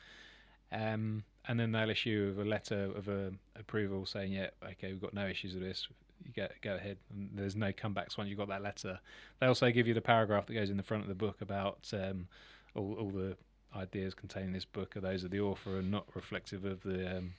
[0.72, 5.14] Um, and then they'll issue a letter of a approval saying, yeah, okay, we've got
[5.14, 5.86] no issues with this.
[6.24, 6.98] You get go ahead.
[7.10, 9.00] And there's no comebacks once you've got that letter.
[9.40, 11.90] They also give you the paragraph that goes in the front of the book about
[11.92, 12.28] um,
[12.74, 13.36] all, all the
[13.74, 17.18] ideas contained in this book are those of the author and not reflective of the
[17.18, 17.34] um,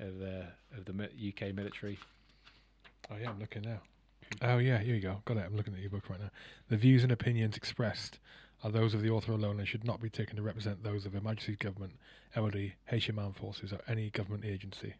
[0.00, 1.98] of the of the UK military.
[3.10, 3.80] Oh yeah, I'm looking now.
[4.42, 5.22] Oh yeah, here you go.
[5.24, 5.44] Got it.
[5.46, 6.30] I'm looking at your book right now.
[6.68, 8.18] The views and opinions expressed
[8.62, 11.12] are those of the author alone and should not be taken to represent those of
[11.12, 11.92] Her Majesty's government,
[12.34, 14.94] MOD, HM Armed Forces, or any government agency.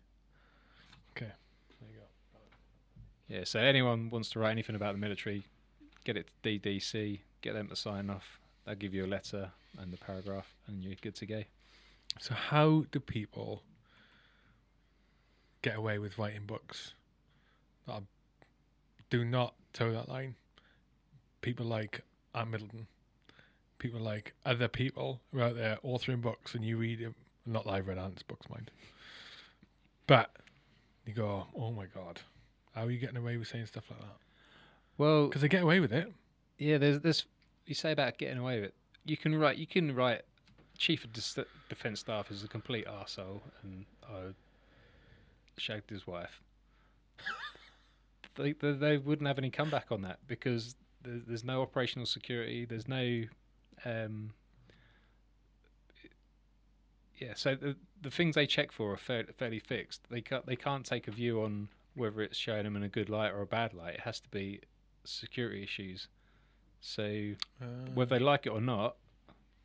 [1.16, 1.32] Okay, go.
[3.28, 5.46] Yeah, so anyone wants to write anything about the military,
[6.04, 8.38] get it to DDC, get them to sign off.
[8.66, 11.42] They'll give you a letter and the paragraph, and you're good to go.
[12.20, 13.62] So how do people
[15.62, 16.92] get away with writing books
[17.86, 18.02] that
[19.10, 20.34] do not toe that line?
[21.40, 22.02] People like
[22.34, 22.86] Ant Middleton,
[23.78, 27.14] people like other people who are out there authoring books, and you read them.
[27.46, 28.70] Not that I've read Ant's books, mind.
[30.06, 30.30] But
[31.06, 32.20] you go, oh my god,
[32.74, 34.16] how are you getting away with saying stuff like that?
[34.98, 36.12] Well, Because they get away with it.
[36.58, 37.24] yeah, there's this.
[37.66, 38.74] You say about getting away with it.
[39.04, 39.56] You can write.
[39.58, 40.22] You can write.
[40.76, 41.12] Chief of
[41.68, 44.32] Defence Staff is a complete arsehole and I
[45.56, 46.40] shagged his wife.
[48.34, 52.64] they, they they wouldn't have any comeback on that because there's, there's no operational security.
[52.64, 53.22] There's no.
[53.84, 54.32] Um,
[57.20, 60.02] yeah, so the the things they check for are fair, fairly fixed.
[60.10, 63.08] They can't they can't take a view on whether it's showing them in a good
[63.08, 63.94] light or a bad light.
[63.94, 64.60] It has to be
[65.04, 66.08] security issues.
[66.80, 67.32] So
[67.94, 68.96] whether they like it or not,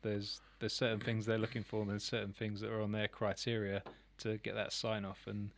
[0.02, 3.08] there's there's certain things they're looking for, and there's certain things that are on their
[3.08, 3.82] criteria
[4.18, 5.20] to get that sign off.
[5.26, 5.50] And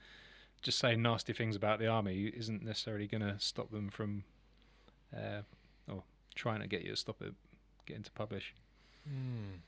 [0.63, 4.25] just saying nasty things about the army isn't necessarily going to stop them from,
[5.15, 5.43] uh,
[5.89, 6.05] or
[6.35, 7.35] trying to get you to stop it
[7.87, 8.55] getting to publish.
[9.07, 9.59] Hmm.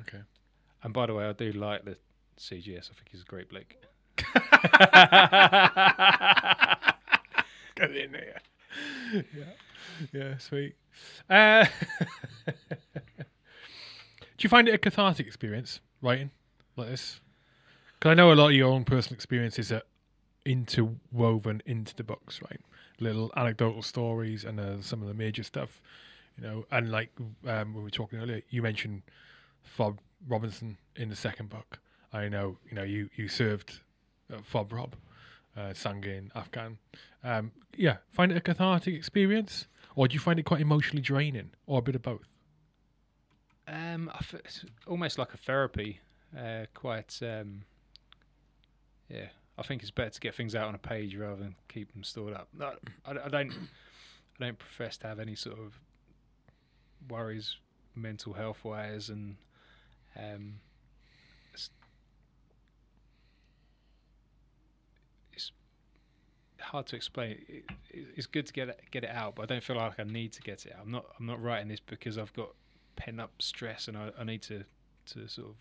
[0.00, 0.22] Okay.
[0.82, 1.96] And by the way, I do like the
[2.42, 2.90] CGS.
[2.90, 3.74] I think he's a great bloke.
[7.76, 8.40] Get in there.
[9.12, 9.44] yeah.
[10.12, 10.74] Yeah, sweet.
[11.28, 11.64] Uh,
[12.46, 12.54] do
[14.40, 16.30] you find it a cathartic experience writing
[16.76, 17.20] like this?
[17.98, 19.82] Because I know a lot of your own personal experiences are
[20.44, 22.60] interwoven into the books, right?
[23.00, 25.80] Little anecdotal stories and uh, some of the major stuff,
[26.36, 26.66] you know.
[26.70, 27.10] And like
[27.46, 29.02] um, we were talking earlier, you mentioned
[29.62, 31.78] Fob Robinson in the second book.
[32.12, 33.80] I know, you know, you you served
[34.32, 34.94] uh, Fob Rob,
[35.56, 36.78] uh, Sangin, Afghan.
[37.24, 41.50] Um, yeah, find it a cathartic experience, or do you find it quite emotionally draining,
[41.66, 42.28] or a bit of both?
[43.68, 46.00] Um, it's almost like a therapy.
[46.36, 47.18] Uh, quite.
[47.22, 47.62] Um,
[49.08, 49.26] yeah,
[49.58, 52.02] I think it's better to get things out on a page rather than keep them
[52.02, 52.48] stored up.
[52.56, 52.72] No,
[53.04, 53.52] I, I don't.
[54.40, 55.78] I don't profess to have any sort of
[57.08, 57.56] worries,
[57.94, 59.36] mental health wise, and
[60.18, 60.54] um,
[61.52, 61.70] it's,
[65.32, 65.52] it's
[66.72, 67.32] hard to explain.
[67.48, 70.00] It, it, it's good to get it, get it out, but I don't feel like
[70.00, 70.80] I need to get it out.
[70.84, 71.06] I'm not.
[71.18, 72.48] I'm not writing this because I've got
[72.96, 74.64] pent up stress and I, I need to
[75.04, 75.56] to sort of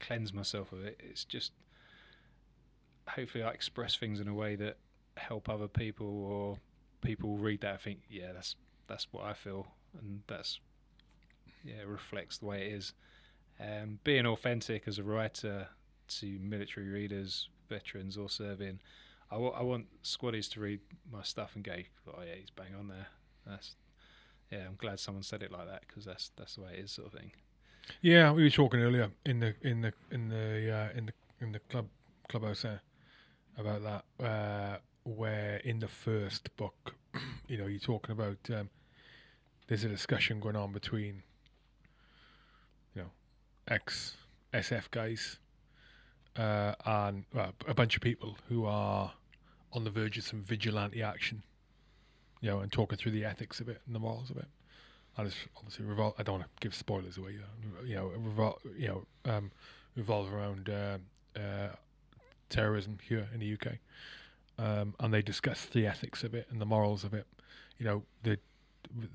[0.00, 1.00] cleanse myself of it.
[1.02, 1.52] It's just
[3.08, 4.76] hopefully I express things in a way that
[5.16, 6.58] help other people or
[7.00, 9.66] people read that and think, yeah, that's that's what I feel
[9.98, 10.60] and that's
[11.64, 12.92] yeah, reflects the way it is.
[13.58, 15.68] Um, being authentic as a writer
[16.08, 18.80] to military readers, veterans or serving,
[19.30, 21.74] I want squaddies to read my stuff and go,
[22.08, 23.08] oh yeah, he's bang on there.
[23.46, 23.76] That's
[24.50, 26.92] yeah, I'm glad someone said it like that because that's that's the way it is,
[26.92, 27.32] sort of thing.
[28.00, 31.52] Yeah, we were talking earlier in the in the in the uh, in the in
[31.52, 31.86] the club
[32.28, 32.80] Clubhouse there
[33.58, 36.94] about that, uh, where in the first book,
[37.48, 38.70] you know, you're talking about um,
[39.68, 41.22] there's a discussion going on between,
[42.94, 43.08] you know,
[43.68, 44.16] ex
[44.52, 45.38] SF guys
[46.36, 49.12] uh, and well, a bunch of people who are
[49.72, 51.42] on the verge of some vigilante action,
[52.40, 54.46] you know, and talking through the ethics of it and the morals of it.
[55.16, 57.36] And it's obviously revol- I don't want to give spoilers away,
[57.84, 59.50] you know, revol- you know, um,
[59.96, 60.98] revolve around uh,
[61.38, 61.68] uh,
[62.48, 63.78] terrorism here in the UK,
[64.58, 67.26] um, and they discuss the ethics of it and the morals of it.
[67.78, 68.38] You know, the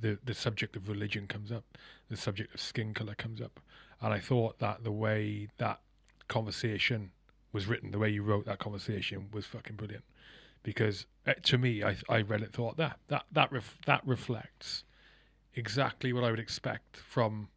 [0.02, 1.64] the the subject of religion comes up,
[2.10, 3.60] the subject of skin color comes up,
[4.02, 5.80] and I thought that the way that
[6.30, 7.12] conversation
[7.52, 10.06] was written, the way you wrote that conversation was fucking brilliant,
[10.64, 14.86] because uh, to me, I I read it thought that that that ref- that reflects
[15.56, 17.50] exactly what I would expect from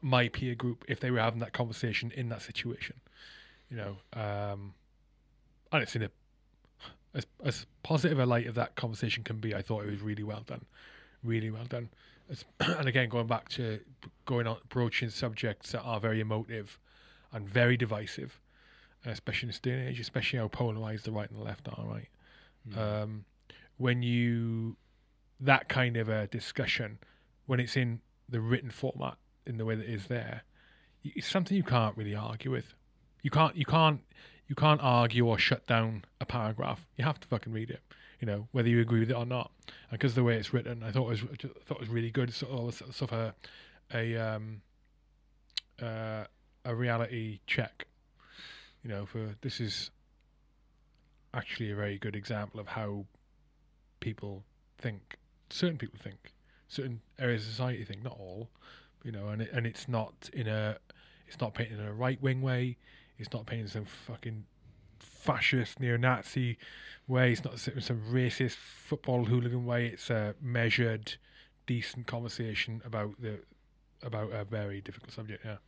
[0.00, 3.00] my peer group if they were having that conversation in that situation,
[3.68, 4.74] you know, um,
[5.72, 6.10] and it's in a
[7.14, 9.54] as as positive a light of that conversation can be.
[9.54, 10.64] I thought it was really well done,
[11.24, 11.88] really well done.
[12.30, 13.80] As, and again, going back to
[14.26, 16.78] going on broaching subjects that are very emotive
[17.32, 18.40] and very divisive,
[19.04, 21.84] especially in this day and age, especially how polarized the right and the left are.
[21.86, 22.08] Right,
[22.68, 22.78] Mm.
[22.78, 23.24] um,
[23.76, 24.76] when you
[25.40, 26.98] that kind of a discussion
[27.46, 30.42] when it's in the written format in the way that it is there
[31.02, 32.74] it's something you can't really argue with
[33.22, 34.00] you can't you can't
[34.46, 37.80] you can't argue or shut down a paragraph you have to fucking read it
[38.20, 39.50] you know whether you agree with it or not
[39.90, 42.12] and because the way it's written i thought it was I thought it was really
[42.12, 43.34] good sort of sort of a
[43.92, 44.62] a um
[45.82, 46.24] uh,
[46.64, 47.86] a reality check
[48.82, 49.90] you know for this is
[51.34, 53.04] actually a very good example of how
[54.00, 54.44] people
[54.78, 55.16] think.
[55.50, 56.32] Certain people think,
[56.68, 58.50] certain areas of society think, not all,
[59.02, 60.76] you know, and it, and it's not in a,
[61.26, 62.76] it's not painted in a right wing way.
[63.18, 64.44] It's not painted in some fucking
[64.98, 66.58] fascist neo-Nazi
[67.06, 67.32] way.
[67.32, 69.86] It's not some some racist football hooligan way.
[69.86, 71.14] It's a measured,
[71.66, 73.40] decent conversation about the
[74.02, 75.44] about a very difficult subject.
[75.44, 75.58] Yeah,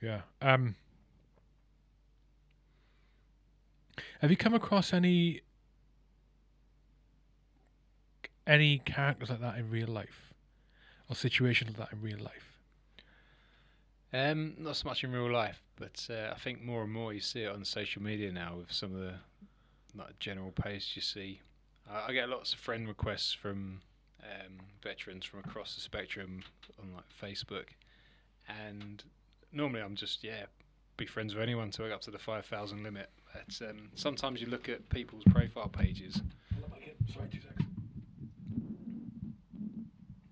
[0.00, 0.20] yeah.
[0.42, 0.74] Um,
[4.20, 5.42] have you come across any
[8.46, 10.32] any characters like that in real life,
[11.08, 12.56] or situations like that in real life?
[14.12, 17.20] Um, not so much in real life, but uh, I think more and more you
[17.20, 19.14] see it on social media now with some of the
[19.96, 21.40] like general posts you see.
[21.90, 23.80] I, get lots of friend requests from
[24.22, 26.42] um, veterans from across the spectrum
[26.80, 27.68] on like Facebook,
[28.48, 29.04] and
[29.52, 30.46] normally I'm just yeah
[30.96, 33.10] be friends with anyone to work up to the five thousand limit.
[33.32, 36.22] But um, sometimes you look at people's profile pages.
[37.12, 37.68] Sorry, two seconds.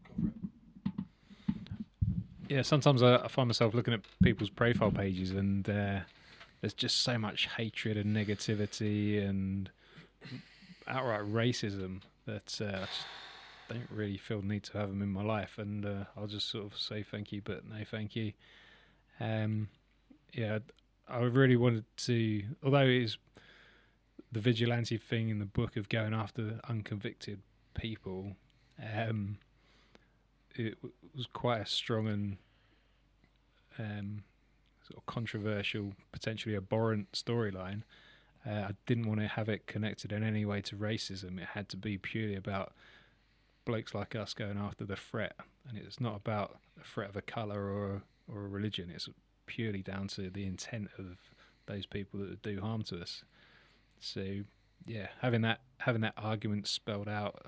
[0.09, 0.35] Go for it.
[2.49, 6.01] Yeah, sometimes I, I find myself looking at people's profile pages and uh,
[6.61, 9.71] there's just so much hatred and negativity and
[10.89, 13.07] outright racism that uh, I just
[13.69, 15.59] don't really feel the need to have them in my life.
[15.59, 18.33] And uh, I'll just sort of say thank you, but no thank you.
[19.21, 19.69] Um,
[20.33, 20.59] yeah,
[21.09, 23.19] I really wanted to, although it is
[24.33, 27.41] the vigilante thing in the book of going after unconvicted
[27.75, 28.37] people,
[28.83, 29.39] um,
[30.57, 32.37] it w- was quite a strong and
[33.79, 34.25] um,
[34.87, 37.83] sort of controversial, potentially abhorrent storyline.
[38.47, 41.39] Uh, I didn't want to have it connected in any way to racism.
[41.39, 42.73] It had to be purely about
[43.65, 45.35] blokes like us going after the threat,
[45.69, 48.91] and it's not about a threat of a color or or a religion.
[48.95, 49.09] It's
[49.47, 51.19] purely down to the intent of
[51.67, 53.23] those people that do harm to us.
[54.01, 54.41] So,
[54.87, 57.47] yeah, having that having that argument spelled out,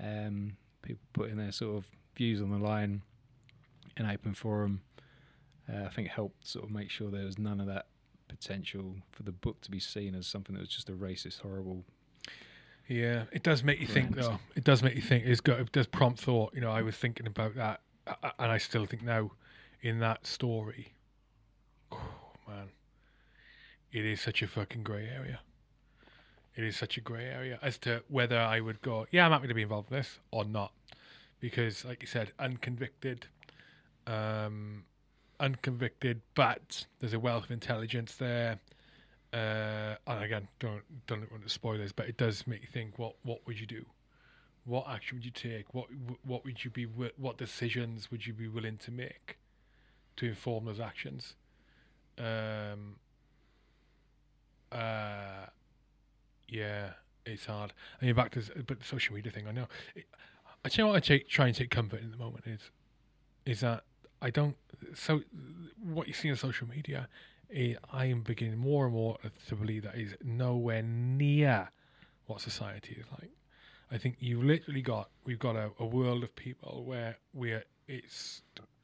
[0.00, 1.84] um, people putting their sort of
[2.16, 3.02] views on the line
[3.96, 4.82] in open forum,
[5.72, 7.86] uh, I think helped sort of make sure there was none of that
[8.28, 11.84] potential for the book to be seen as something that was just a racist, horrible.
[12.88, 14.38] Yeah, it does make you think, though.
[14.56, 15.24] It does make you think.
[15.24, 16.52] It's got it does prompt thought.
[16.54, 19.30] You know, I was thinking about that, a- a- and I still think now,
[19.82, 20.94] in that story.
[21.90, 21.98] Oh
[22.48, 22.70] man,
[23.90, 25.40] it is such a fucking grey area.
[26.54, 29.48] It is such a grey area as to whether I would go, yeah, I'm happy
[29.48, 30.72] to be involved in this or not,
[31.40, 33.26] because, like you said, unconvicted,
[34.06, 34.84] um,
[35.40, 38.58] unconvicted, but there's a wealth of intelligence there.
[39.32, 42.98] Uh, and again, don't don't want to spoil this, but it does make you think.
[42.98, 43.86] What what would you do?
[44.64, 45.72] What action would you take?
[45.72, 45.86] What
[46.24, 46.84] what would you be?
[46.84, 49.38] What decisions would you be willing to make
[50.16, 51.34] to inform those actions?
[52.18, 52.96] Um.
[54.70, 55.46] Uh.
[56.48, 56.90] Yeah,
[57.24, 57.72] it's hard.
[58.00, 59.46] I mean, back to but the social media thing.
[59.48, 59.68] I know.
[60.64, 62.60] I tell you what I try and take comfort in the moment is,
[63.44, 63.84] is that
[64.20, 64.56] I don't.
[64.94, 65.22] So
[65.82, 67.08] what you see on social media,
[67.52, 71.70] eh, I am beginning more and more to believe that is nowhere near
[72.26, 73.30] what society is like.
[73.90, 78.42] I think you've literally got we've got a, a world of people where we're it's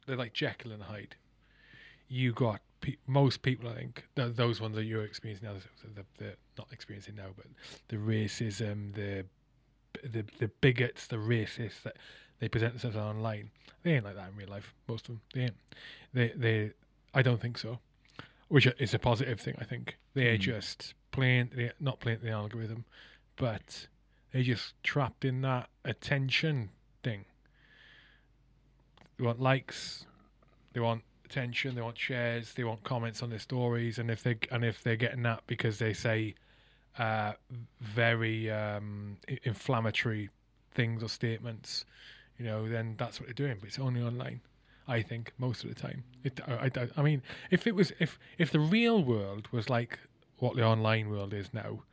[0.09, 1.15] they're like Jekyll and Hyde.
[2.07, 5.53] You got pe- most people, I think, th- those ones that you're experiencing now,
[5.83, 7.45] the, the, the not experiencing now, but
[7.89, 9.25] the racism, the
[10.03, 11.97] the the bigots, the racists that
[12.39, 13.51] they present themselves online.
[13.83, 14.73] They ain't like that in real life.
[14.87, 15.55] Most of them, they ain't.
[16.13, 16.71] They they.
[17.13, 17.79] I don't think so.
[18.49, 19.55] Which is a positive thing.
[19.59, 20.41] I think they're Mm.
[20.41, 21.51] just playing.
[21.55, 22.85] They're not playing the algorithm,
[23.35, 23.87] but
[24.31, 26.69] they're just trapped in that attention
[27.03, 27.25] thing.
[29.19, 30.05] They want likes.
[30.73, 31.75] They want attention.
[31.75, 32.53] They want shares.
[32.53, 33.99] They want comments on their stories.
[33.99, 36.35] And if they and if they're getting that because they say
[36.97, 37.33] uh,
[37.81, 40.29] very um, inflammatory
[40.73, 41.85] things or statements,
[42.37, 43.57] you know, then that's what they're doing.
[43.59, 44.39] But it's only online.
[44.87, 46.03] I think most of the time.
[46.23, 49.99] It, I, I, I mean, if it was, if if the real world was like
[50.37, 51.83] what the online world is now,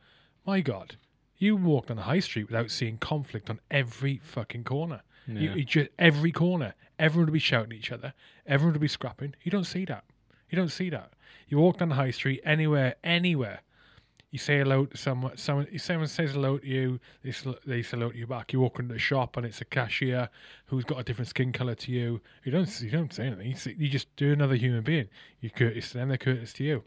[0.45, 0.95] my God,
[1.37, 5.01] you walked on the high street without seeing conflict on every fucking corner.
[5.27, 5.55] You, Yeah.
[5.55, 8.13] you just every corner, everyone would be shouting at each other.
[8.45, 9.35] Everyone would be scrapping.
[9.43, 10.03] You don't see that.
[10.49, 11.13] You don't see that.
[11.49, 13.61] You walk down the high street anywhere, anywhere.
[14.31, 15.37] You say hello to someone.
[15.37, 16.99] Someone, someone says hello to you.
[17.23, 18.51] They sal- they say hello to you back.
[18.53, 20.29] You walk into the shop and it's a cashier
[20.65, 22.21] who's got a different skin color to you.
[22.43, 23.47] You don't you don't say anything.
[23.47, 25.07] You, see, you just do another human being.
[25.39, 26.09] You courteous to them.
[26.09, 26.83] They're courteous to you.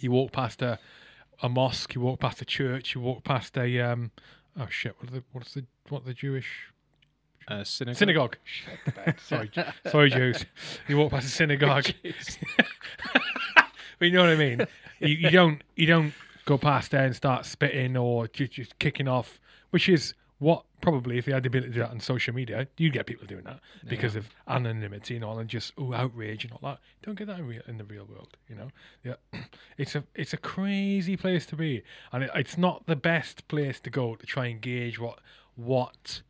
[0.00, 0.78] You walk past a
[1.42, 1.94] a mosque.
[1.94, 2.94] You walk past a church.
[2.94, 4.10] You walk past a um.
[4.58, 4.94] Oh shit!
[4.98, 6.68] What are the what's the what are the Jewish
[7.48, 7.98] Uh, synagogue.
[7.98, 8.36] synagogue?
[8.44, 9.16] Shit, the bed.
[9.24, 9.50] Sorry,
[9.90, 10.44] sorry, Jews.
[10.88, 11.86] You walk past a synagogue.
[13.98, 14.66] But you know what I mean.
[15.00, 16.12] You, you don't you don't
[16.44, 19.40] go past there and start spitting or just, just kicking off,
[19.70, 22.68] which is what probably if they had the ability to do that on social media,
[22.76, 26.52] you'd get people doing that because of anonymity and all, and just oh outrage and
[26.52, 26.78] all that.
[27.02, 28.68] Don't get that in, real, in the real world, you know.
[29.02, 29.14] Yeah,
[29.78, 31.82] it's a it's a crazy place to be,
[32.12, 35.20] and it, it's not the best place to go to try and gauge what
[35.54, 36.20] what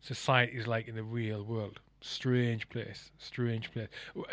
[0.00, 1.80] society is like in the real world.
[2.00, 3.88] Strange place, strange place.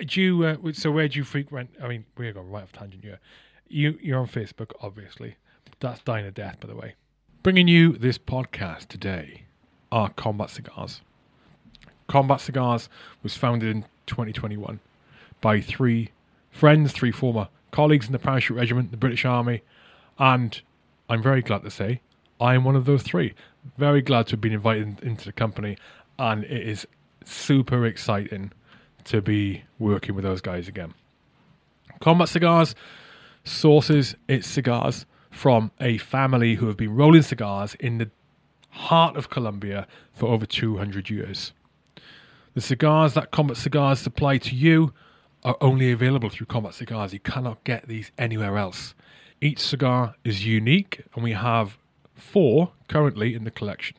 [0.05, 0.43] Do you?
[0.43, 1.71] Uh, so where do you frequent?
[1.81, 3.19] I mean, we're going right off tangent here.
[3.67, 5.37] You you're on Facebook, obviously.
[5.79, 6.93] That's dying of death, by the way.
[7.41, 9.43] Bringing you this podcast today
[9.91, 11.01] are Combat Cigars.
[12.07, 12.87] Combat Cigars
[13.23, 14.79] was founded in 2021
[15.41, 16.11] by three
[16.51, 19.63] friends, three former colleagues in the Parachute Regiment, the British Army,
[20.17, 20.61] and
[21.09, 22.01] I'm very glad to say
[22.39, 23.33] I am one of those three.
[23.77, 25.77] Very glad to have been invited into the company,
[26.19, 26.87] and it is
[27.23, 28.51] super exciting
[29.05, 30.93] to be working with those guys again.
[32.01, 32.75] Combat Cigars
[33.43, 38.09] sources its cigars from a family who have been rolling cigars in the
[38.69, 41.53] heart of Colombia for over 200 years.
[42.53, 44.93] The cigars that Combat Cigars supply to you
[45.43, 47.13] are only available through Combat Cigars.
[47.13, 48.95] You cannot get these anywhere else.
[49.41, 51.77] Each cigar is unique, and we have
[52.15, 53.97] four currently in the collection.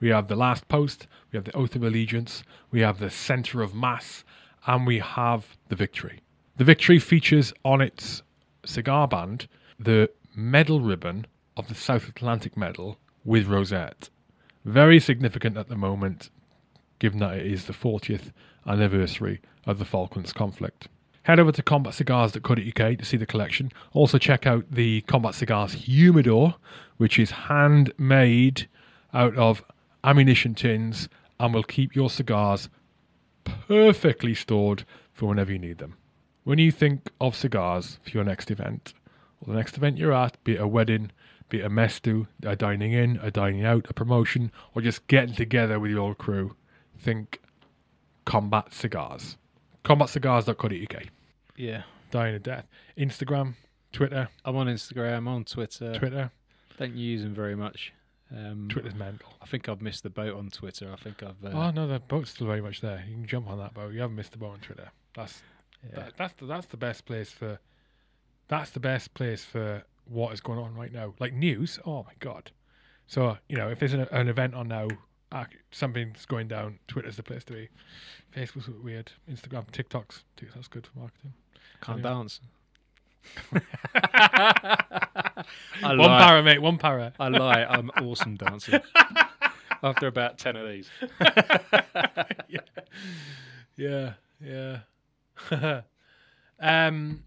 [0.00, 3.62] We have the Last Post, we have the Oath of Allegiance, we have the Center
[3.62, 4.24] of Mass,
[4.66, 6.20] and we have the Victory.
[6.56, 8.22] The Victory features on its
[8.64, 11.26] cigar band the medal ribbon
[11.56, 14.10] of the South Atlantic Medal with rosette.
[14.64, 16.30] Very significant at the moment,
[16.98, 18.32] given that it is the 40th
[18.66, 20.88] anniversary of the Falklands conflict.
[21.26, 23.72] Head over to combatcigars.co.uk to see the collection.
[23.92, 26.54] Also, check out the Combat Cigars Humidor,
[26.98, 28.68] which is handmade
[29.12, 29.64] out of
[30.04, 31.08] ammunition tins
[31.40, 32.68] and will keep your cigars
[33.42, 35.96] perfectly stored for whenever you need them.
[36.44, 38.94] When you think of cigars for your next event,
[39.40, 41.10] or the next event you're at, be it a wedding,
[41.48, 45.04] be it a mess do, a dining in, a dining out, a promotion, or just
[45.08, 46.54] getting together with your old crew,
[46.96, 47.40] think
[48.24, 49.36] Combat Cigars.
[49.84, 51.15] CombatCigars.co.uk.
[51.56, 51.82] Yeah.
[52.10, 52.66] Dying of death.
[52.96, 53.54] Instagram,
[53.92, 55.94] Twitter, I'm on Instagram, on Twitter.
[55.94, 56.30] Twitter.
[56.78, 57.92] Don't use them very much.
[58.34, 59.28] Um, Twitter's mental.
[59.40, 60.92] I think I've missed the boat on Twitter.
[60.92, 61.44] I think I've.
[61.44, 63.04] Uh, Oh no, the boat's still very much there.
[63.08, 63.92] You can jump on that boat.
[63.92, 64.90] You haven't missed the boat on Twitter.
[65.14, 65.42] That's
[65.84, 66.00] yeah.
[66.00, 67.58] that, that's the, that's the best place for.
[68.48, 71.14] That's the best place for what is going on right now.
[71.18, 71.78] Like news.
[71.86, 72.50] Oh my god.
[73.06, 74.88] So you know, if there's an, an event on now,
[75.30, 76.78] uh, something's going down.
[76.88, 77.68] Twitter's the place to be.
[78.36, 79.12] Facebook's a bit weird.
[79.30, 80.22] Instagram, TikToks.
[80.36, 81.32] TikTok's good for marketing.
[81.80, 82.40] Can't dance.
[83.54, 85.34] I
[85.82, 86.18] One lie.
[86.18, 86.62] para, mate.
[86.62, 87.12] One para.
[87.18, 87.64] I lie.
[87.64, 88.80] I'm awesome dancing.
[89.82, 90.88] After about ten of these.
[92.48, 92.60] yeah,
[93.76, 94.80] yeah,
[95.50, 95.80] yeah.
[96.60, 97.22] um.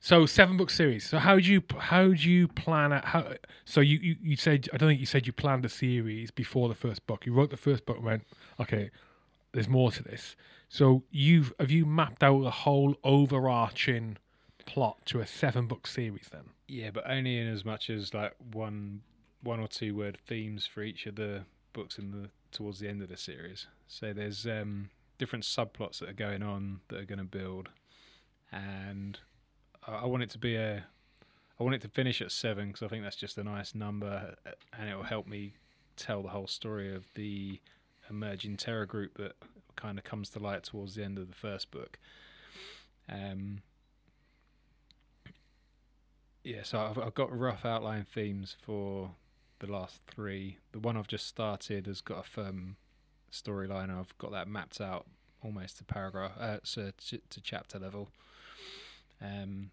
[0.00, 1.06] so seven book series.
[1.08, 3.34] So how do you how do you plan out how?
[3.64, 6.68] So you, you you said I don't think you said you planned a series before
[6.68, 7.26] the first book.
[7.26, 8.26] You wrote the first book and went
[8.58, 8.90] okay.
[9.52, 10.34] there's more to this.
[10.72, 14.18] So you've have you mapped out a whole overarching
[14.66, 16.44] plot to a seven book series then?
[16.68, 19.02] Yeah, but only in as much as like one
[19.42, 21.42] one or two word themes for each of the
[21.72, 23.66] books in the towards the end of the series.
[23.88, 27.68] So there's um, different subplots that are going on that are going to build,
[28.52, 29.18] and
[29.88, 30.84] I, I want it to be a
[31.58, 34.36] I want it to finish at seven because I think that's just a nice number,
[34.78, 35.54] and it will help me
[35.96, 37.58] tell the whole story of the
[38.08, 39.34] emerging terror group that
[39.80, 41.98] kind of comes to light towards the end of the first book.
[43.08, 43.62] Um,
[46.44, 49.10] yeah, so I've, I've got rough outline themes for
[49.58, 50.58] the last three.
[50.72, 52.76] The one I've just started has got a firm
[53.32, 53.90] storyline.
[53.90, 55.06] I've got that mapped out
[55.42, 58.10] almost to paragraph, uh, so to, to chapter level.
[59.20, 59.70] Um,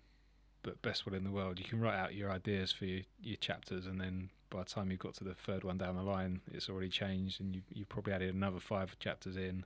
[0.64, 3.38] but best will in the world, you can write out your ideas for your, your
[3.38, 6.42] chapters, and then by the time you've got to the third one down the line,
[6.52, 9.64] it's already changed, and you you probably added another five chapters in,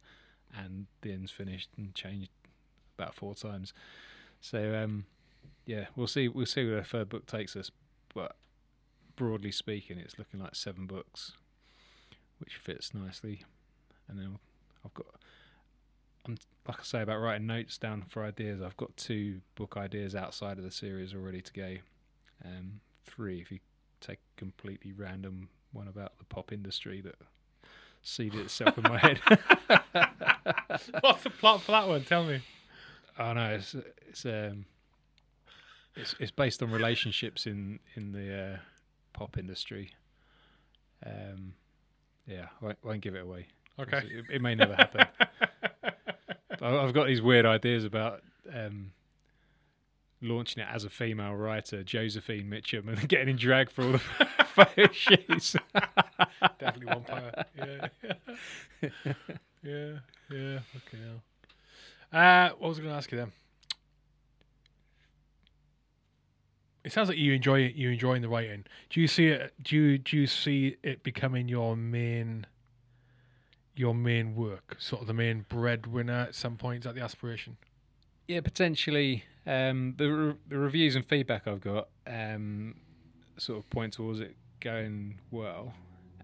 [0.57, 2.29] and the end's finished and changed
[2.97, 3.73] about four times.
[4.39, 5.05] So um,
[5.65, 6.27] yeah, we'll see.
[6.27, 7.71] We'll see where the third book takes us,
[8.13, 8.35] but
[9.15, 11.33] broadly speaking, it's looking like seven books,
[12.39, 13.43] which fits nicely.
[14.07, 14.37] And then
[14.83, 15.05] I've got,
[16.25, 16.37] I'm
[16.67, 18.61] like I say about writing notes down for ideas.
[18.61, 21.75] I've got two book ideas outside of the series already to go.
[22.43, 23.59] Um, three if you
[23.99, 27.15] take a completely random one about the pop industry that
[28.01, 29.19] seeded itself in my head.
[31.01, 32.03] What's the plot for that one?
[32.03, 32.41] Tell me.
[33.19, 33.75] Oh no, it's
[34.07, 34.65] it's um
[35.95, 38.57] it's it's based on relationships in in the uh,
[39.13, 39.93] pop industry.
[41.05, 41.53] Um,
[42.27, 43.47] yeah, I won't, won't give it away.
[43.79, 43.97] Okay.
[43.97, 45.05] it, it may never happen.
[46.61, 48.21] I've got these weird ideas about
[48.53, 48.91] um,
[50.21, 54.01] launching it as a female writer, Josephine Mitchum, and getting in drag for all the
[54.45, 55.55] photo shoots.
[56.59, 57.45] Definitely one para.
[57.57, 57.87] Yeah.
[59.63, 59.91] yeah.
[60.32, 60.59] Yeah.
[60.77, 60.97] Okay.
[62.13, 63.32] Uh, what was I going to ask you then?
[66.84, 67.75] It sounds like you enjoy it.
[67.75, 68.65] You enjoying the writing.
[68.89, 69.53] Do you see it?
[69.61, 72.47] Do you do you see it becoming your main,
[73.75, 76.79] your main work, sort of the main breadwinner at some point?
[76.79, 77.57] Is that the aspiration?
[78.27, 79.25] Yeah, potentially.
[79.45, 82.75] Um, the re- the reviews and feedback I've got um,
[83.38, 85.73] sort of point towards it going well,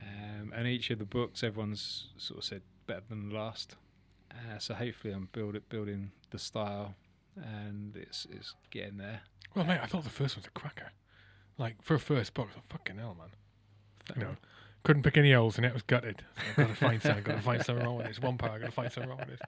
[0.02, 3.76] um, and each of the books, everyone's sort of said better than the last.
[4.38, 6.96] Uh, so hopefully, I'm build building the style,
[7.36, 9.22] and it's it's getting there.
[9.56, 10.92] Well, mate, I thought the first one's a cracker.
[11.58, 13.30] Like for a first book, I thought, fucking hell, man.
[14.16, 14.36] You know,
[14.84, 15.74] couldn't pick any holes in it.
[15.74, 16.24] Was gutted.
[16.38, 17.24] I've got to find something.
[17.24, 18.22] got to find something wrong with this.
[18.22, 18.54] One part.
[18.54, 19.40] I've got to find something wrong with this.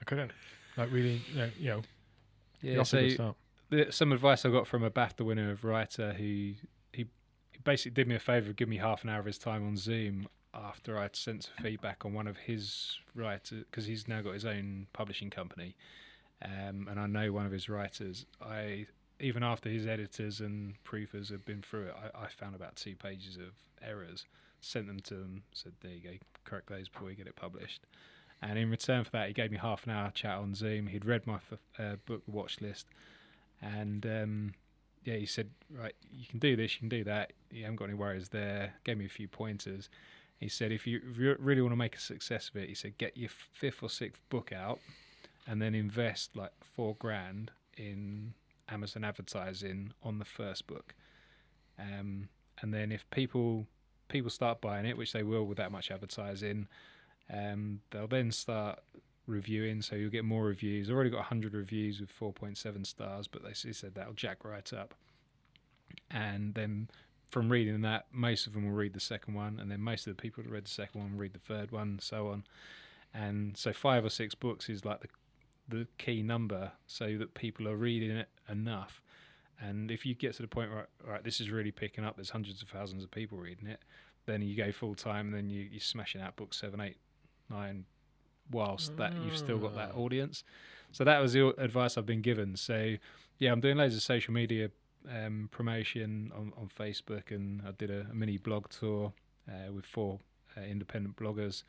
[0.00, 0.32] I couldn't.
[0.76, 1.82] Like really, you know, you know
[2.62, 2.82] yeah.
[2.82, 3.34] So
[3.70, 6.56] the, some advice I got from a BAFTA winner of writer who he,
[6.92, 7.06] he
[7.64, 10.28] basically did me a favour, give me half an hour of his time on Zoom
[10.54, 14.44] after I'd sent some feedback on one of his writers because he's now got his
[14.44, 15.74] own publishing company,
[16.42, 18.26] um, and I know one of his writers.
[18.42, 18.86] I
[19.20, 22.94] even after his editors and proofers had been through it, I, I found about two
[22.94, 23.52] pages of
[23.86, 24.26] errors.
[24.60, 26.10] Sent them to them, said there you go,
[26.44, 27.82] correct those before you get it published.
[28.42, 30.88] And in return for that, he gave me half an hour chat on Zoom.
[30.88, 32.86] He'd read my f- uh, book watch list,
[33.60, 34.54] and um,
[35.04, 37.32] yeah, he said, right, you can do this, you can do that.
[37.50, 38.74] You haven't got any worries there.
[38.84, 39.88] Gave me a few pointers.
[40.38, 41.00] He said, if you,
[41.40, 44.22] really want to make a success of it, he said, get your fifth or sixth
[44.28, 44.78] book out,
[45.46, 48.34] and then invest like four grand in
[48.68, 50.94] Amazon advertising on the first book.
[51.78, 52.28] Um,
[52.60, 53.66] and then if people
[54.08, 56.66] people start buying it, which they will with that much advertising,
[57.32, 58.80] um, they'll then start
[59.26, 59.82] reviewing.
[59.82, 60.88] So you'll get more reviews.
[60.88, 64.94] I've already got 100 reviews with 4.7 stars, but they said that'll jack right up.
[66.10, 66.88] And then
[67.30, 70.16] from reading that, most of them will read the second one, and then most of
[70.16, 72.44] the people that read the second one will read the third one, and so on.
[73.12, 75.08] And so five or six books is like the
[75.70, 79.02] the key number, so that people are reading it enough.
[79.60, 82.30] And if you get to the point where right, this is really picking up, there's
[82.30, 83.80] hundreds of thousands of people reading it,
[84.24, 86.96] then you go full time, and then you, you're smashing out books seven, eight,
[87.50, 87.84] nine,
[88.50, 89.98] whilst that you've still got that Ah.
[89.98, 90.42] audience.
[90.92, 92.56] So that was the advice I've been given.
[92.56, 92.94] So
[93.38, 94.70] yeah, I'm doing loads of social media
[95.10, 99.12] um, promotion on, on Facebook, and I did a, a mini blog tour
[99.48, 100.18] uh, with four
[100.56, 101.62] uh, independent bloggers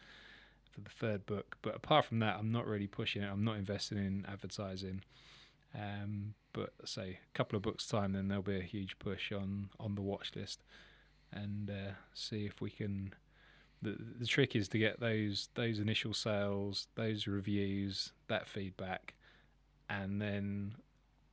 [0.72, 1.58] for the third book.
[1.62, 3.30] But apart from that, I'm not really pushing it.
[3.32, 5.04] I'm not investing in advertising.
[5.76, 9.70] Um, but say a couple of books time, then there'll be a huge push on
[9.80, 10.64] on the watch list,
[11.32, 13.14] and uh, see if we can.
[13.82, 19.14] The, the trick is to get those those initial sales, those reviews, that feedback,
[19.90, 20.74] and then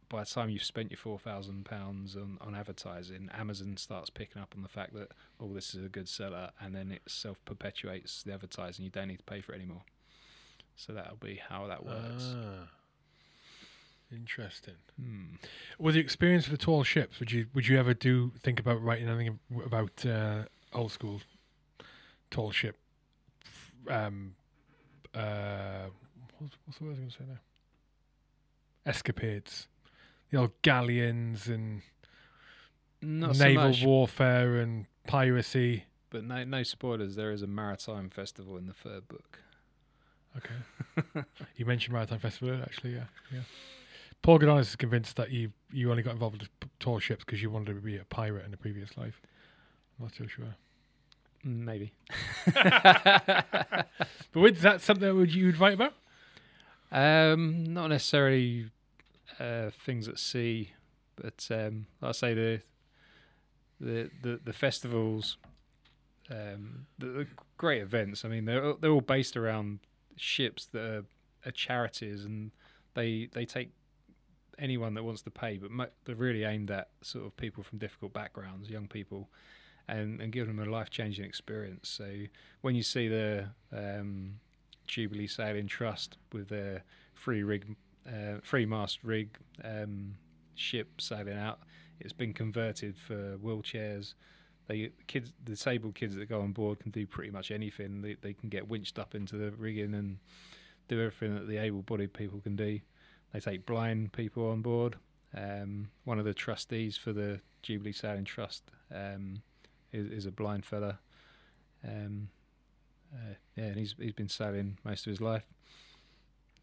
[0.08, 4.40] by the time you've spent your four thousand pounds on on advertising, Amazon starts picking
[4.40, 5.08] up on the fact that
[5.40, 8.84] oh this is a good seller, and then it self perpetuates the advertising.
[8.84, 9.82] You don't need to pay for it anymore.
[10.76, 12.34] So that'll be how that works.
[12.36, 12.68] Ah,
[14.12, 14.74] interesting.
[15.00, 15.36] Hmm.
[15.78, 18.82] With the experience with the tall ships, would you would you ever do think about
[18.82, 20.42] writing anything about uh,
[20.72, 21.20] old school
[22.30, 22.76] tall ship?
[23.88, 24.34] Um,
[25.14, 25.86] uh,
[26.38, 27.38] what's, what's the word I was going to say now?
[28.84, 29.66] Escapades,
[30.36, 31.82] the old galleons and
[33.02, 35.84] Not so naval much, warfare and piracy.
[36.10, 37.16] but no, no spoilers.
[37.16, 39.38] There is a maritime festival in the third book.
[40.36, 41.24] Okay,
[41.56, 42.92] you mentioned Maritime Festival actually.
[42.94, 43.40] Yeah, yeah.
[44.20, 47.48] Paul Godonis is convinced that you you only got involved with tall ships because you
[47.48, 49.20] wanted to be a pirate in a previous life.
[49.98, 50.54] I'm not so sure.
[51.46, 51.92] Mm, Maybe.
[54.32, 55.94] But is that something that would you would write about?
[56.92, 58.66] Um, not necessarily
[59.40, 60.72] uh, things at sea,
[61.16, 62.60] but um, like I say the
[63.80, 65.36] the the, the festivals,
[66.30, 68.24] um, the, the great events.
[68.24, 69.80] I mean, they're they're all based around
[70.16, 71.04] ships that are,
[71.46, 72.50] are charities, and
[72.94, 73.70] they they take
[74.58, 77.78] anyone that wants to pay, but mo- they're really aimed at sort of people from
[77.78, 79.28] difficult backgrounds, young people.
[79.88, 81.88] And, and give them a life changing experience.
[81.88, 82.10] So
[82.60, 84.40] when you see the um,
[84.88, 86.82] Jubilee Sailing Trust with their
[87.14, 87.76] free rig,
[88.06, 90.14] uh, free mast rig um,
[90.54, 91.60] ship sailing out.
[92.00, 94.14] It's been converted for wheelchairs.
[94.68, 98.02] They kids, the disabled kids that go on board can do pretty much anything.
[98.02, 100.18] They they can get winched up into the rigging and
[100.88, 102.80] do everything that the able-bodied people can do.
[103.32, 104.96] They take blind people on board.
[105.36, 109.42] Um, one of the trustees for the Jubilee Sailing Trust um,
[109.92, 110.98] is, is a blind fella.
[111.86, 112.28] Um,
[113.12, 115.44] uh, yeah, and he's he's been sailing most of his life.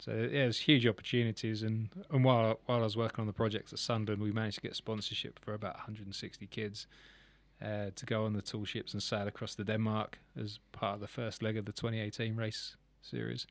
[0.03, 3.71] So yeah, there's huge opportunities, and and while while I was working on the projects
[3.71, 6.87] at Sunderland, we managed to get sponsorship for about 160 kids
[7.63, 10.99] uh, to go on the tall ships and sail across to Denmark as part of
[10.99, 13.47] the first leg of the 2018 race series.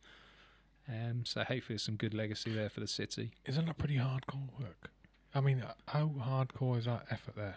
[0.86, 3.30] Um, so hopefully, there's some good legacy there for the city.
[3.46, 4.90] Isn't that pretty hardcore work?
[5.34, 7.57] I mean, uh, how hardcore is that effort there?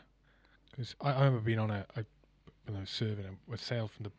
[0.72, 2.06] Because I, I remember being on a, I,
[2.66, 4.12] when I was serving, I sailed from the,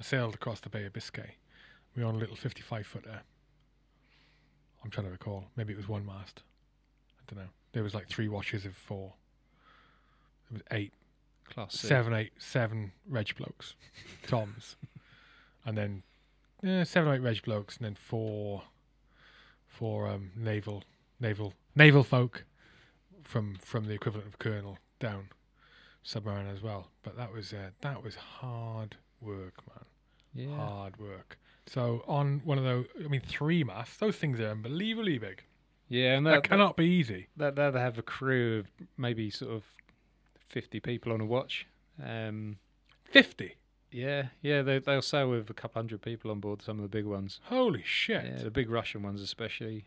[0.00, 1.36] I sailed across the Bay of Biscay.
[1.94, 3.20] We were on a little 55 footer.
[4.84, 5.44] I'm trying to recall.
[5.56, 6.42] Maybe it was one mast.
[7.18, 7.50] I don't know.
[7.72, 9.12] There was like three washes of four.
[10.50, 10.92] There was eight,
[11.52, 11.88] Class C.
[11.88, 13.74] seven, eight, seven reg blokes,
[14.26, 14.76] Toms,
[15.64, 16.02] and then
[16.62, 18.62] yeah, seven or eight reg blokes, and then four,
[19.66, 20.84] four um, naval,
[21.18, 22.44] naval, naval folk
[23.22, 25.28] from from the equivalent of colonel down,
[26.02, 26.88] submarine as well.
[27.02, 30.56] But that was uh, that was hard work, man, Yeah.
[30.56, 31.38] hard work.
[31.66, 33.96] So on one of those, I mean, three masts.
[33.96, 35.42] Those things are unbelievably big.
[35.88, 37.28] Yeah, and That, that, cannot be easy.
[37.36, 39.64] that that they have a crew of maybe sort of
[40.48, 41.66] 50 people on a watch.
[42.02, 42.56] Um,
[43.04, 43.54] Fifty.
[43.92, 46.62] yeah, yeah, they they'll sail with a couple hundred people on board.
[46.62, 47.38] Some of the big ones.
[47.44, 48.24] Holy shit!
[48.24, 49.84] Yeah, the big Russian ones especially.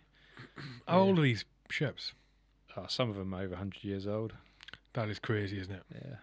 [0.87, 2.13] How old are these ships?
[2.77, 4.33] Oh, some of them are over 100 years old.
[4.93, 5.83] That is crazy, isn't it?
[5.93, 6.15] Yeah.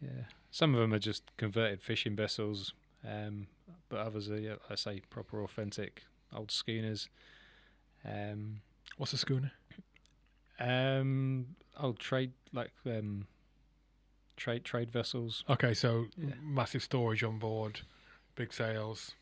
[0.00, 0.22] Yeah.
[0.50, 2.72] Some of them are just converted fishing vessels,
[3.06, 3.48] um,
[3.88, 7.08] but others are, yeah, I say, proper authentic old schooners.
[8.04, 8.60] Um,
[8.96, 9.52] What's a schooner?
[10.58, 11.46] um,
[11.78, 13.26] old trade, like um,
[14.36, 15.44] trade trade vessels.
[15.48, 16.34] Okay, so Yeah.
[16.40, 17.80] massive storage on board,
[18.34, 19.12] big sails.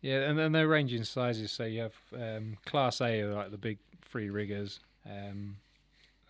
[0.00, 1.50] Yeah, and then they're ranging sizes.
[1.50, 5.56] So you have um, Class A, like the big free riggers, um,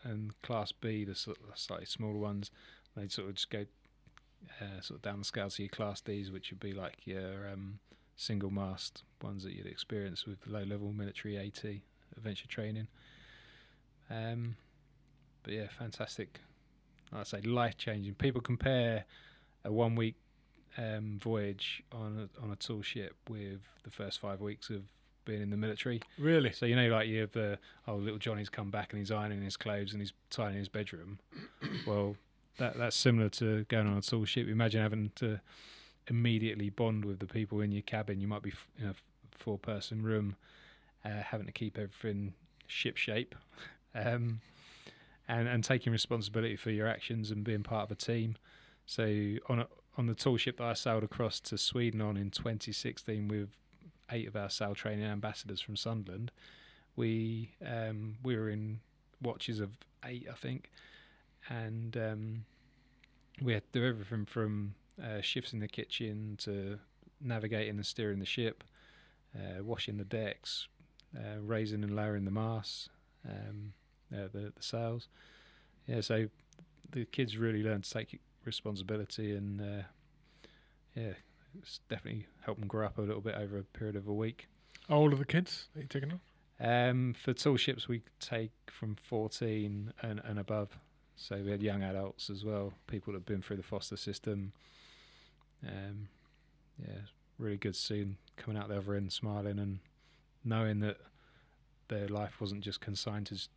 [0.05, 2.51] and Class B, the sort of slightly smaller ones.
[2.97, 3.67] They sort of just go
[4.61, 7.49] uh, sort of down the scale to your Class Ds, which would be like your
[7.53, 7.79] um,
[8.17, 11.65] single mast ones that you'd experience with low level military AT
[12.17, 12.89] adventure training.
[14.11, 14.57] Um,
[15.43, 16.41] but yeah, fantastic.
[17.13, 18.15] Like I say life changing.
[18.15, 19.05] People compare
[19.65, 20.17] a one week
[20.77, 24.83] um, voyage on a, on a tall ship with the first five weeks of
[25.25, 26.03] being in the military.
[26.19, 26.53] Really?
[26.53, 29.43] So you know, like you have the oh, little Johnny's come back and he's ironing
[29.43, 31.19] his clothes and he's tidying his bedroom.
[31.87, 32.17] well,
[32.59, 34.49] that that's similar to going on a tall ship.
[34.49, 35.41] Imagine having to
[36.09, 38.21] immediately bond with the people in your cabin.
[38.21, 38.95] You might be in a
[39.31, 40.37] four person room,
[41.05, 42.35] uh, having to keep everything
[42.67, 43.35] ship shape.
[43.97, 44.41] Um,
[45.29, 48.37] and, and taking responsibility for your actions and being part of a team.
[48.87, 49.05] So
[49.49, 53.29] on a, on the tall ship that I sailed across to Sweden on in 2016
[53.29, 53.51] with
[54.11, 56.31] eight of our sail training ambassadors from Sunderland,
[56.97, 58.81] we um, we were in
[59.23, 59.71] watches of
[60.05, 60.71] eight, I think,
[61.49, 62.45] and um,
[63.43, 66.79] we had to do everything from uh, shifts in the kitchen to
[67.21, 68.65] navigating and steering the ship,
[69.35, 70.69] uh, washing the decks,
[71.17, 72.89] uh, raising and lowering the masts,
[73.29, 73.73] um,
[74.13, 75.09] uh, the the sails.
[75.87, 76.29] Yeah, so
[76.91, 79.83] the kids really learned to take responsibility and uh,
[80.95, 81.13] yeah,
[81.59, 84.49] it's definitely helped them grow up a little bit over a period of a week.
[84.89, 86.21] How old are the kids that you're taking on?
[86.61, 90.79] Um, for tall ships, we take from 14 and, and above.
[91.17, 94.53] So we had young adults as well, people that have been through the foster system.
[95.67, 96.09] Um,
[96.79, 97.01] yeah,
[97.39, 99.79] really good them coming out the other end smiling and
[100.45, 100.99] knowing that
[101.89, 103.49] their life wasn't just consigned to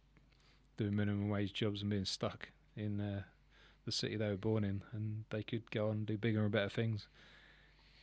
[0.77, 3.23] doing minimum wage jobs and being stuck in uh,
[3.85, 6.51] the city they were born in, and they could go on and do bigger and
[6.51, 7.07] better things.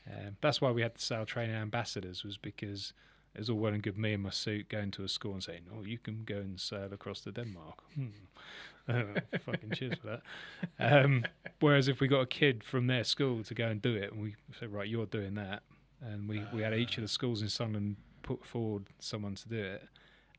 [0.06, 2.92] Um, that's why we had the sail training ambassadors, was because
[3.34, 5.42] it was all well and good me in my suit going to a school and
[5.42, 8.06] saying, "Oh, you can go and sail across to Denmark." Hmm.
[8.88, 9.04] Oh,
[9.44, 10.20] fucking cheers for
[10.78, 11.04] that.
[11.04, 11.24] Um,
[11.60, 14.22] whereas if we got a kid from their school to go and do it, and
[14.22, 15.62] we said, "Right, you're doing that,"
[16.00, 19.62] and we, we had each of the schools in Sunderland put forward someone to do
[19.62, 19.88] it,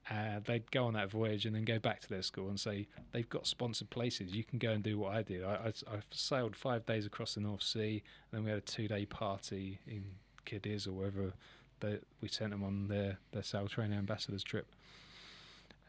[0.10, 2.88] uh, they'd go on that voyage and then go back to their school and say,
[3.12, 4.36] "They've got sponsored places.
[4.36, 5.44] You can go and do what I did.
[5.44, 8.62] I, I, I sailed five days across the North Sea, and then we had a
[8.62, 10.04] two-day party in
[10.46, 11.34] Cadiz or wherever."
[11.80, 14.68] They, we sent them on their their training ambassadors trip,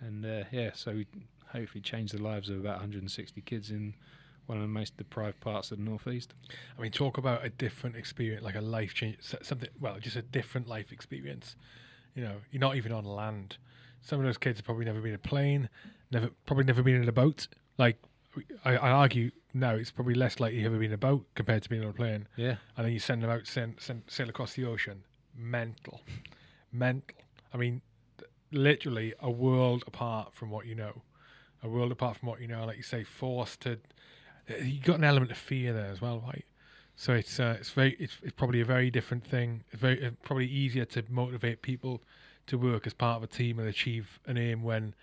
[0.01, 1.07] and uh, yeah, so we
[1.53, 3.95] hopefully changed the lives of about 160 kids in
[4.47, 6.34] one of the most deprived parts of the northeast.
[6.78, 9.68] I mean, talk about a different experience, like a life change, something.
[9.80, 11.57] Well, just a different life experience.
[12.14, 13.59] You know, you're not even on land.
[14.01, 15.68] Some of those kids have probably never been in a plane,
[16.11, 17.49] never probably never been in a boat.
[17.76, 17.99] Like,
[18.64, 21.62] I, I argue now it's probably less likely you've ever been in a boat compared
[21.64, 22.28] to being on a plane.
[22.37, 25.03] Yeah, And then you send them out, send, send sail across the ocean.
[25.37, 26.01] Mental,
[26.72, 27.16] mental.
[27.53, 27.82] I mean,
[28.51, 31.03] literally a world apart from what you know.
[31.62, 33.78] A world apart from what you know, like you say, forced to.
[34.62, 36.45] You got an element of fear there as well, right?
[36.97, 39.64] So it's uh, it's very it's, it's probably a very different thing.
[39.70, 42.03] It's very it's probably easier to motivate people
[42.47, 44.95] to work as part of a team and achieve an aim when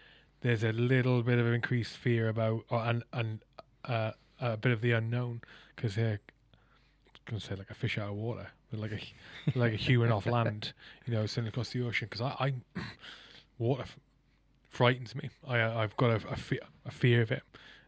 [0.41, 3.39] there's a little bit of increased fear about or and and
[3.85, 5.41] uh, a bit of the unknown
[5.75, 6.19] because they're
[7.25, 10.11] going to say like a fish out of water, but like a like a human
[10.11, 10.73] off land,
[11.05, 12.07] you know, sailing across the ocean.
[12.09, 12.81] Because I, I
[13.59, 13.99] water f-
[14.69, 15.29] frightens me.
[15.47, 17.43] I I've got a, a fear a fear of it.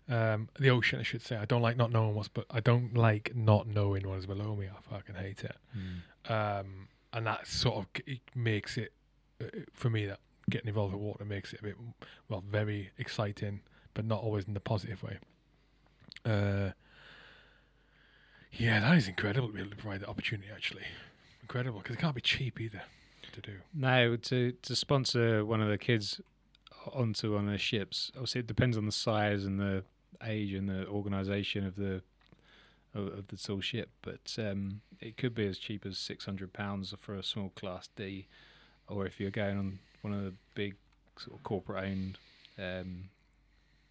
[0.08, 1.36] Um, the ocean, I should say.
[1.36, 4.56] I don't like not knowing what's, but I don't like not knowing what is below
[4.56, 4.68] me.
[4.68, 5.56] I fucking hate it.
[6.32, 8.92] Um, and that sort of it makes it
[9.42, 10.20] uh, for me that
[10.50, 11.76] getting involved with water makes it a bit
[12.30, 13.62] well very exciting,
[13.96, 15.18] but not always in the positive way.
[16.24, 16.70] Uh,
[18.58, 20.50] yeah, that is incredible to be able to provide the opportunity.
[20.54, 20.84] Actually,
[21.42, 22.82] incredible because it can't be cheap either
[23.32, 23.54] to do.
[23.74, 26.22] No, to to sponsor one of the kids
[26.94, 29.84] onto one of the ships, obviously it depends on the size and the
[30.24, 32.02] age and the organisation of the
[32.94, 36.54] of, of the tall ship, but um, it could be as cheap as six hundred
[36.54, 38.28] pounds for a small class D,
[38.88, 40.76] or if you're going on one of the big
[41.18, 42.18] sort of corporate owned
[42.58, 43.10] um,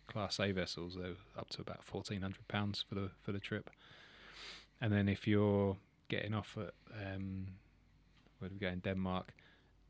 [0.06, 3.70] class A vessels, they're up to about fourteen hundred pounds for the for the trip.
[4.80, 5.76] And then if you're
[6.08, 7.46] getting off at um,
[8.38, 9.32] where do we go in Denmark,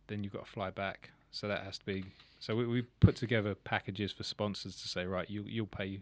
[0.07, 1.11] then you've got to fly back.
[1.31, 2.05] So that has to be.
[2.39, 6.01] So we, we put together packages for sponsors to say, right, you you'll pay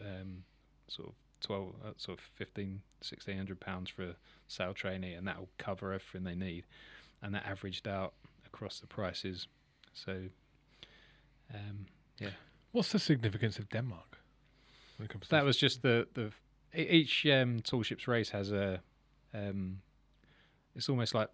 [0.00, 0.44] um,
[0.88, 4.16] sort of twelve, uh, sort of 15, 1600 pounds for a
[4.48, 6.64] sail trainee, and that will cover everything they need,
[7.22, 8.12] and that averaged out
[8.46, 9.46] across the prices.
[9.94, 10.24] So,
[11.54, 11.86] um,
[12.18, 12.30] yeah.
[12.72, 14.18] What's the significance of Denmark
[14.98, 16.32] when it comes that was just the the
[16.76, 18.80] each um, tall ships race has a
[19.34, 19.80] um,
[20.74, 21.28] it's almost like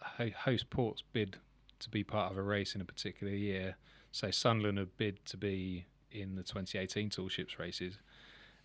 [0.00, 1.36] ho- host ports bid
[1.80, 3.76] to be part of a race in a particular year.
[4.10, 7.98] So Sunderland have bid to be in the 2018 tall ships races,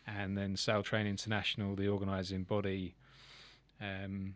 [0.07, 2.95] and then Sail Training International, the organising body,
[3.81, 4.35] um,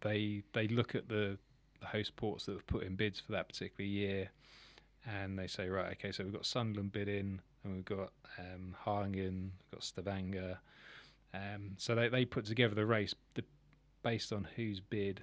[0.00, 1.38] they they look at the,
[1.80, 4.30] the host ports that have put in bids for that particular year,
[5.06, 8.74] and they say right, okay, so we've got Sunderland bid in, and we've got um,
[8.78, 10.58] Harlingen, we've got Stavanger.
[11.34, 13.44] Um, so they, they put together the race the,
[14.02, 15.22] based on whose bid,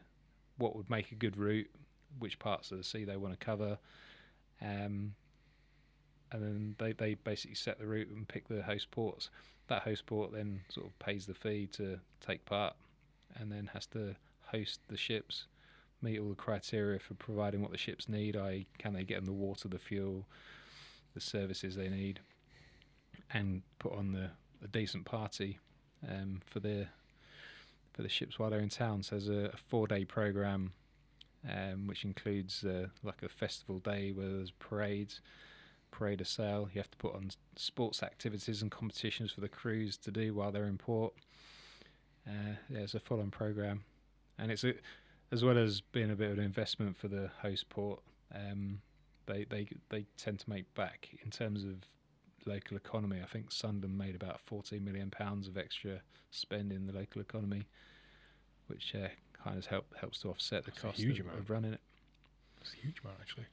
[0.57, 1.69] what would make a good route,
[2.17, 3.77] which parts of the sea they want to cover,
[4.61, 5.13] um,
[6.31, 9.29] and then they, they basically set the route and pick the host ports.
[9.67, 12.73] That host port then sort of pays the fee to take part,
[13.35, 14.15] and then has to
[14.51, 15.45] host the ships,
[16.01, 18.35] meet all the criteria for providing what the ships need.
[18.35, 20.25] I can they get them the water, the fuel,
[21.13, 22.19] the services they need,
[23.31, 24.31] and put on the
[24.61, 25.57] a decent party
[26.07, 26.87] um, for the
[27.93, 29.03] for the ships while they're in town.
[29.03, 30.73] So there's a, a four day program,
[31.49, 35.21] um, which includes uh, like a festival day where there's parades,
[35.91, 36.69] parade of sail.
[36.73, 40.51] You have to put on sports activities and competitions for the crews to do while
[40.51, 41.13] they're in port.
[42.27, 43.83] Uh, it's a full on program,
[44.37, 44.73] and it's a,
[45.31, 47.99] as well as being a bit of an investment for the host port.
[48.33, 48.81] Um,
[49.25, 51.75] they they they tend to make back in terms of
[52.45, 53.19] local economy.
[53.23, 57.67] I think Sunderland made about 14 million pounds of extra spend in the local economy,
[58.67, 59.07] which uh,
[59.43, 61.39] kind of help helps to offset the That's a cost huge of, amount.
[61.39, 61.81] of running it.
[62.61, 63.45] It's a huge, amount, Actually.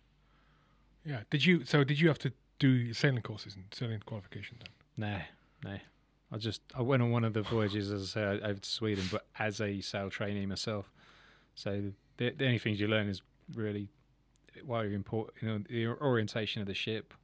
[1.04, 1.20] Yeah.
[1.30, 1.64] Did you?
[1.64, 4.60] So did you have to do sailing courses and sailing qualifications?
[4.96, 5.20] Then?
[5.62, 5.78] No, no.
[6.32, 9.04] I just I went on one of the voyages, as I say, over to Sweden,
[9.12, 10.90] but as a sail trainee myself.
[11.54, 13.22] So the, the only things you learn is
[13.54, 13.88] really
[14.64, 17.14] why you're important, you know, the orientation of the ship,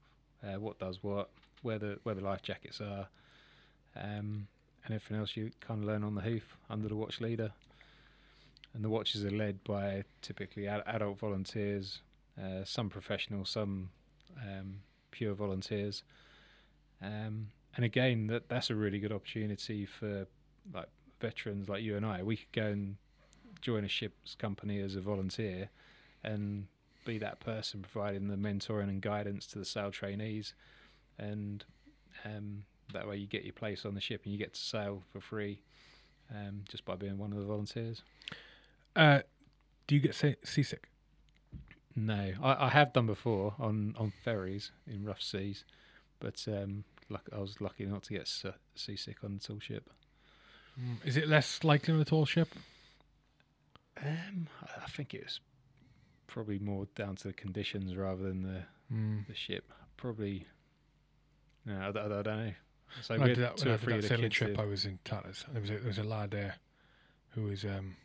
[0.44, 1.30] uh, what does what,
[1.62, 3.08] where the where the life jackets are,
[3.96, 4.46] um,
[4.84, 7.52] and everything else you kind of learn on the hoof under the watch leader.
[8.74, 12.00] And the watches are led by typically ad- adult volunteers,
[12.42, 13.90] uh, some professional, some
[14.40, 14.76] um,
[15.10, 16.02] pure volunteers.
[17.02, 20.26] Um, and again, that that's a really good opportunity for
[20.72, 20.88] like
[21.20, 22.22] veterans like you and I.
[22.22, 22.96] We could go and
[23.60, 25.68] join a ship's company as a volunteer,
[26.24, 26.66] and
[27.04, 30.54] be that person providing the mentoring and guidance to the sail trainees,
[31.22, 31.64] and
[32.24, 35.02] um, that way you get your place on the ship and you get to sail
[35.12, 35.60] for free,
[36.34, 38.02] um, just by being one of the volunteers.
[38.96, 39.20] Uh,
[39.86, 40.88] do you get sea- seasick?
[41.94, 45.64] No, I, I have done before on, on ferries in rough seas,
[46.20, 49.90] but um, luck, I was lucky not to get se- seasick on the tall ship.
[50.80, 52.48] Mm, Is it less likely on a tall ship?
[54.02, 55.40] Um, I I think it was
[56.26, 58.62] probably more down to the conditions rather than the,
[58.92, 59.26] Mm.
[59.26, 59.70] the ship.
[59.96, 60.46] Probably,
[61.66, 62.52] no, I, I- I don't know.
[63.00, 64.56] So When we I did that, two when I did three that the sailing trip,
[64.56, 65.44] who- I was in Tatters.
[65.46, 66.56] And there was a, there was a lad there
[67.30, 67.96] who was um,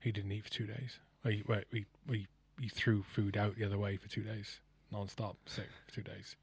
[0.00, 0.98] he didn't eat for two days.
[1.24, 2.26] He, well, he, he,
[2.60, 4.60] he threw food out the other way for two days,
[4.90, 6.36] non-stop, sick for two days.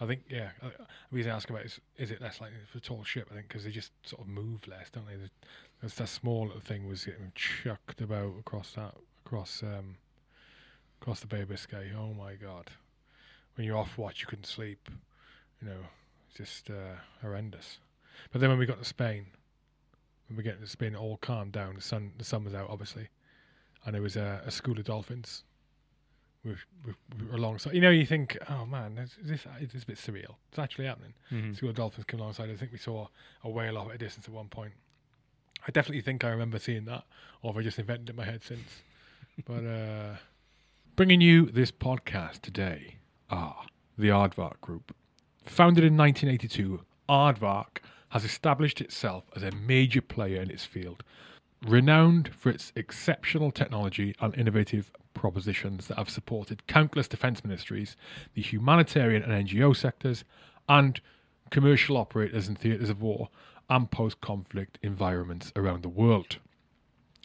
[0.00, 0.70] I think, yeah, the
[1.10, 3.28] reason I ask about it is, is it less likely for a tall ship?
[3.30, 5.16] I think because they just sort of move less, don't they?
[5.16, 5.30] The-
[5.96, 8.94] that small little thing was getting chucked about across that,
[9.24, 9.96] across, um,
[11.00, 11.92] across the Bay of Biscay.
[11.96, 12.70] Oh my God!
[13.54, 14.88] When you're off watch, you couldn't sleep.
[15.62, 15.80] You know,
[16.28, 17.78] it's just uh, horrendous.
[18.32, 19.26] But then when we got to Spain,
[20.28, 21.74] when we get to Spain, it all calmed down.
[21.74, 23.08] The sun, the sun was out, obviously,
[23.84, 25.44] and there was a, a school of dolphins.
[26.44, 29.86] With, with, with alongside, you know, you think, oh man, is this is this a
[29.86, 30.36] bit surreal?
[30.50, 31.12] It's actually happening.
[31.32, 31.56] Mhm.
[31.56, 32.48] School of dolphins came alongside.
[32.48, 33.08] I think we saw
[33.42, 34.72] a whale off at a distance at one point.
[35.66, 37.02] I definitely think I remember seeing that,
[37.42, 38.82] or have I just invented it in my head since?
[39.46, 40.14] but uh,
[40.94, 42.94] bringing you this podcast today
[43.30, 43.66] are
[43.98, 44.94] the Aardvark Group.
[45.48, 47.78] Founded in 1982, Aardvark
[48.10, 51.02] has established itself as a major player in its field,
[51.66, 57.96] renowned for its exceptional technology and innovative propositions that have supported countless defence ministries,
[58.34, 60.22] the humanitarian and NGO sectors,
[60.68, 61.00] and
[61.50, 63.28] commercial operators in theatres of war
[63.70, 66.38] and post conflict environments around the world.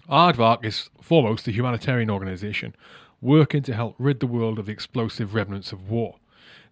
[0.09, 2.74] Aardvark is foremost a humanitarian organisation
[3.21, 6.15] working to help rid the world of the explosive remnants of war.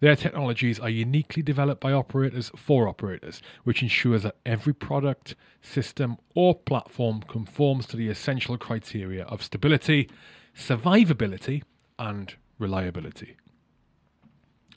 [0.01, 6.17] Their technologies are uniquely developed by operators for operators, which ensures that every product, system,
[6.33, 10.09] or platform conforms to the essential criteria of stability,
[10.55, 11.61] survivability,
[11.99, 13.37] and reliability.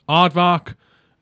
[0.09, 0.75] Aardvark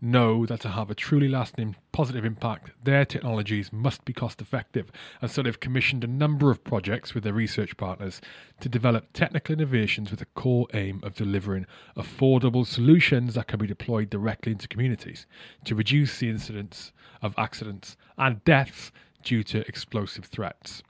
[0.02, 4.90] know that to have a truly lasting positive impact, their technologies must be cost effective,
[5.20, 8.20] and so they've commissioned a number of projects with their research partners
[8.60, 13.66] to develop technical innovations with a core aim of delivering affordable solutions that can be
[13.66, 15.26] deployed directly into communities
[15.64, 16.92] to reduce the incidence
[17.22, 18.90] of accidents and deaths
[19.22, 20.82] due to explosive threats.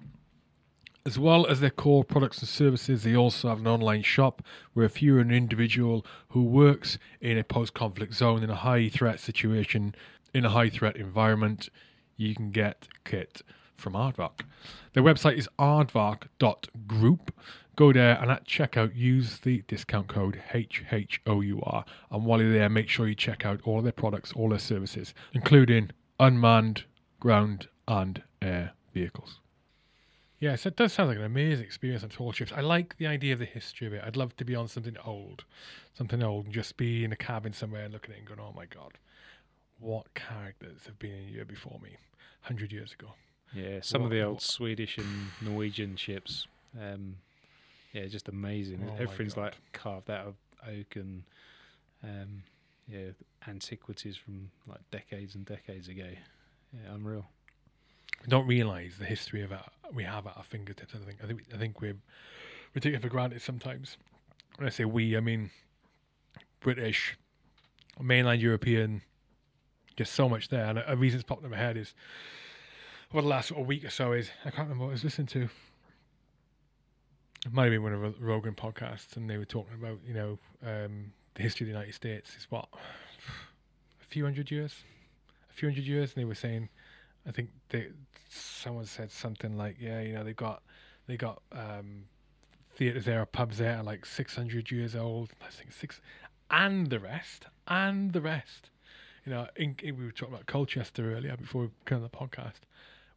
[1.05, 4.41] As well as their core products and services, they also have an online shop
[4.73, 8.89] where if you're an individual who works in a post conflict zone in a high
[8.89, 9.97] threat situation,
[10.33, 11.69] in a high threat environment,
[12.17, 13.43] you can get kit
[13.77, 14.43] from Aardvark.
[14.93, 17.35] Their website is aardvark.group.
[17.75, 21.85] Go there and at checkout use the discount code HHOUR.
[22.13, 25.15] And while you're there, make sure you check out all their products, all their services,
[25.33, 25.91] including
[26.21, 26.85] unmanned,
[27.19, 29.41] ground, and air vehicles.
[30.43, 32.51] Yes, it does sound like an amazing experience on tall ships.
[32.53, 34.03] I like the idea of the history of it.
[34.05, 35.45] I'd love to be on something old,
[35.95, 38.40] something old, and just be in a cabin somewhere and looking at it and going,
[38.40, 38.99] "Oh my god,
[39.78, 41.97] what characters have been in here before me,
[42.40, 43.12] hundred years ago?"
[43.55, 46.49] Yeah, some of the old what- Swedish and Norwegian ships.
[46.76, 47.18] Um,
[47.93, 48.84] yeah, just amazing.
[48.84, 50.34] Oh Everything's like carved out of
[50.66, 51.22] oak and
[52.03, 52.43] um,
[52.88, 53.11] yeah,
[53.47, 56.09] antiquities from like decades and decades ago.
[56.72, 57.28] Yeah, unreal.
[58.23, 59.59] We don't realise the history of it
[59.95, 60.95] we have at our fingertips.
[60.95, 61.18] I think.
[61.23, 61.43] I think.
[61.55, 61.97] I think we're
[62.75, 63.97] we take it for granted sometimes.
[64.57, 65.51] When I say we, I mean
[66.61, 67.16] British,
[68.01, 69.03] mainland European.
[69.95, 71.93] Just so much there, and a, a reason it's popped in my head is
[73.12, 75.05] over the last sort of week or so is I can't remember what I was
[75.05, 75.49] listening to.
[77.45, 80.14] It might have been one of the Rogan podcasts, and they were talking about you
[80.14, 84.77] know um, the history of the United States is what a few hundred years,
[85.51, 86.70] a few hundred years, and they were saying,
[87.27, 87.89] I think they
[88.29, 90.62] someone said something like, yeah, you know they got
[91.07, 92.05] they got um,
[92.75, 95.31] theatres there pubs there are like 600 years old.
[95.41, 96.01] I think six,
[96.51, 98.70] and the rest, and the rest.
[99.25, 102.09] You know, in, in- we were talking about Colchester earlier before we came on the
[102.09, 102.61] podcast.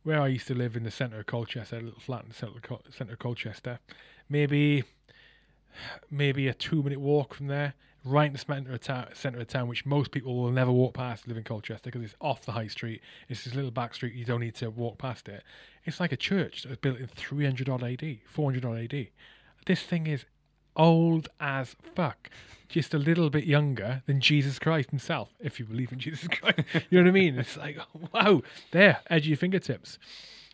[0.04, 2.36] Where I used to live in the centre of Colchester, a little flat in the
[2.36, 3.80] centre of, Col- centre of Colchester,
[4.30, 4.84] maybe
[6.12, 7.74] maybe a two minute walk from there,
[8.06, 10.94] right in the centre of town, centre of town, which most people will never walk
[10.94, 11.28] past.
[11.28, 13.02] Live in Colchester because it's off the high street.
[13.28, 14.14] It's this little back street.
[14.14, 15.44] You don't need to walk past it.
[15.84, 19.08] It's like a church that was built in 300 odd AD, 400 odd AD.
[19.66, 20.26] This thing is
[20.76, 22.30] old as fuck.
[22.70, 26.60] Just a little bit younger than Jesus Christ himself, if you believe in Jesus Christ.
[26.90, 27.40] you know what I mean?
[27.40, 27.78] It's like,
[28.14, 28.42] wow,
[28.72, 29.98] there, edge of your fingertips.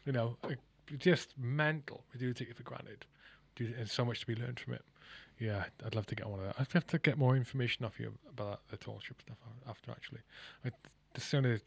[0.05, 0.37] You know,
[0.97, 2.03] just mental.
[2.13, 3.05] We do take it for granted.
[3.57, 4.83] There's so much to be learned from it.
[5.41, 6.55] Yeah, I'd love to get one of that.
[6.59, 9.37] I'd have to get more information off you about the tall ship stuff
[9.67, 9.89] after.
[9.89, 10.19] Actually,
[10.63, 10.69] I,
[11.15, 11.59] the sooner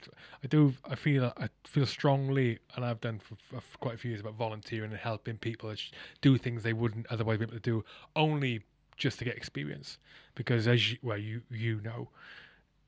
[0.45, 4.12] I do, I feel I feel strongly, and I've done for, for quite a few
[4.12, 5.81] years about volunteering and helping people that
[6.20, 8.62] do things they wouldn't otherwise be able to do, only
[8.97, 9.99] just to get experience.
[10.37, 12.09] Because as you, well, you you know,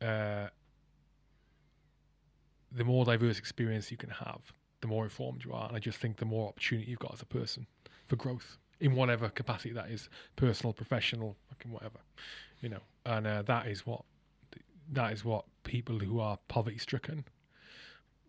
[0.07, 0.51] uh,
[2.71, 5.99] the more diverse experience you can have, the more informed you are, and I just
[5.99, 7.67] think the more opportunity you've got as a person
[8.07, 11.99] for growth in whatever capacity that is, personal, professional, fucking whatever,
[12.61, 12.81] you know.
[13.05, 14.03] And uh, that is what
[14.93, 17.25] that is what people who are poverty stricken,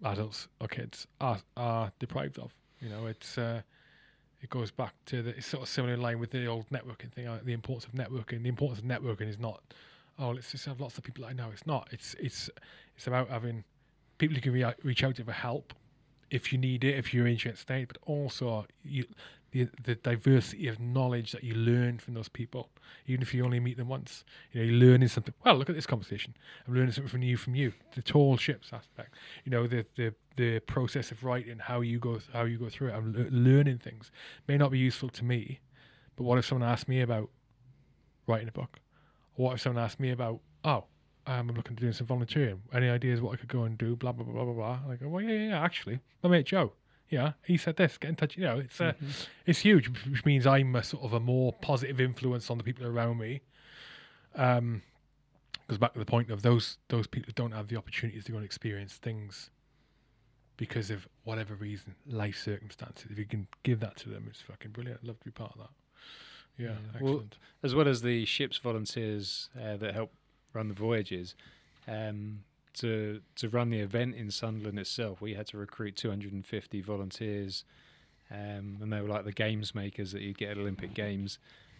[0.03, 2.53] adults or kids, are are deprived of.
[2.79, 3.61] You know, it's uh,
[4.41, 7.11] it goes back to the it's sort of similar in line with the old networking
[7.11, 7.27] thing.
[7.27, 8.43] Uh, the importance of networking.
[8.43, 9.61] The importance of networking is not
[10.19, 11.49] oh let's just have lots of people I know.
[11.51, 11.87] It's not.
[11.91, 12.49] It's it's
[12.95, 13.63] it's about having
[14.17, 15.73] people you can re- reach out to for help
[16.29, 19.05] if you need it, if you're in a state, but also you,
[19.51, 22.69] the the diversity of knowledge that you learn from those people,
[23.05, 24.23] even if you only meet them once.
[24.51, 25.33] You know, you're learning something.
[25.45, 26.35] Well, look at this conversation.
[26.67, 27.73] I'm learning something from you, from you.
[27.95, 29.15] The tall ships aspect.
[29.45, 32.89] You know, the the the process of writing, how you go how you go through
[32.89, 32.93] it.
[32.93, 34.11] I'm le- learning things.
[34.47, 35.59] May not be useful to me,
[36.15, 37.29] but what if someone asked me about
[38.27, 38.79] writing a book?
[39.35, 40.85] Or what if someone asked me about oh.
[41.29, 42.61] Um, I'm looking to do some volunteering.
[42.73, 43.97] Any ideas what I could go and do?
[43.97, 44.95] Blah blah blah blah blah.
[44.95, 45.61] go, well, yeah, yeah, yeah.
[45.61, 46.71] Actually, my mate Joe,
[47.09, 47.97] yeah, he said this.
[47.97, 48.37] Get in touch.
[48.37, 48.93] You know, it's uh,
[49.45, 52.85] it's huge, which means I'm a sort of a more positive influence on the people
[52.85, 53.41] around me.
[54.35, 54.81] Um,
[55.67, 58.37] goes back to the point of those those people don't have the opportunities to go
[58.37, 59.49] and experience things
[60.57, 63.05] because of whatever reason, life circumstances.
[63.11, 65.01] If you can give that to them, it's fucking brilliant.
[65.03, 65.69] I'd love to be part of that.
[66.57, 66.99] Yeah, Yeah.
[66.99, 67.37] Well, excellent.
[67.61, 70.11] as well as the ship's volunteers uh, that help
[70.53, 71.35] run the voyages.
[71.87, 72.39] Um,
[72.77, 77.63] to to run the event in Sunderland itself, we had to recruit 250 volunteers,
[78.31, 81.39] um, and they were like the games makers that you get at Olympic Games.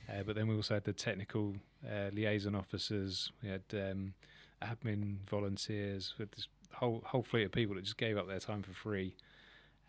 [0.09, 3.31] Uh, but then we also had the technical uh, liaison officers.
[3.43, 4.13] We had um,
[4.61, 6.13] admin volunteers.
[6.17, 9.15] With this whole whole fleet of people that just gave up their time for free,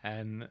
[0.02, 0.48] and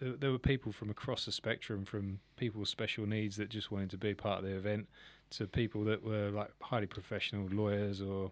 [0.00, 3.70] there, there were people from across the spectrum, from people with special needs that just
[3.70, 4.88] wanted to be part of the event,
[5.30, 8.30] to people that were like highly professional lawyers or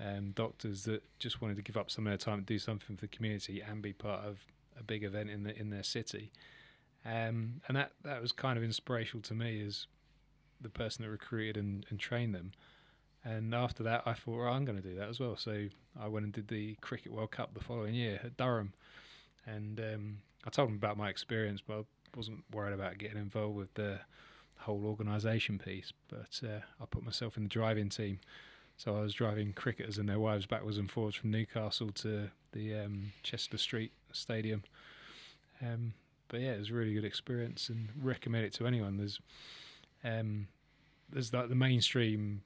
[0.00, 2.96] um, doctors that just wanted to give up some of their time to do something
[2.96, 4.38] for the community and be part of
[4.78, 6.30] a big event in the in their city.
[7.04, 9.86] Um, and that that was kind of inspirational to me as
[10.60, 12.52] the person that recruited and, and trained them.
[13.24, 15.36] And after that, I thought, well, I'm going to do that as well.
[15.36, 18.74] So I went and did the Cricket World Cup the following year at Durham.
[19.46, 21.82] And um, I told them about my experience, but I
[22.16, 24.00] wasn't worried about getting involved with the
[24.58, 25.92] whole organisation piece.
[26.08, 28.20] But uh, I put myself in the driving team.
[28.76, 32.74] So I was driving cricketers and their wives backwards and forwards from Newcastle to the
[32.74, 34.64] um, Chester Street Stadium.
[35.62, 35.94] Um,
[36.28, 38.96] but yeah, it was a really good experience and recommend it to anyone.
[38.96, 39.20] There's
[40.02, 40.48] um,
[41.10, 42.42] there's like the mainstream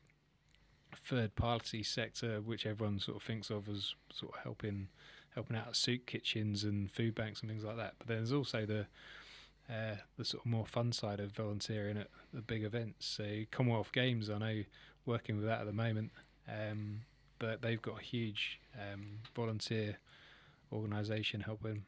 [1.07, 4.89] third party sector, which everyone sort of thinks of as sort of helping
[5.35, 7.95] helping out at soup kitchens and food banks and things like that.
[7.99, 8.87] But then there's also the
[9.71, 13.07] uh, the sort of more fun side of volunteering at the big events.
[13.07, 14.63] So Commonwealth Games, I know
[15.07, 16.11] working with that at the moment,
[16.49, 17.01] um,
[17.39, 19.99] but they've got a huge um, volunteer
[20.73, 21.85] organisation helping.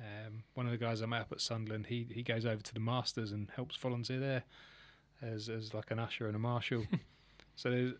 [0.00, 2.74] Um, one of the guys I met up at Sunderland, he he goes over to
[2.74, 4.44] the Masters and helps volunteer there
[5.22, 6.84] as as like an usher and a marshal.
[7.56, 7.92] so there's,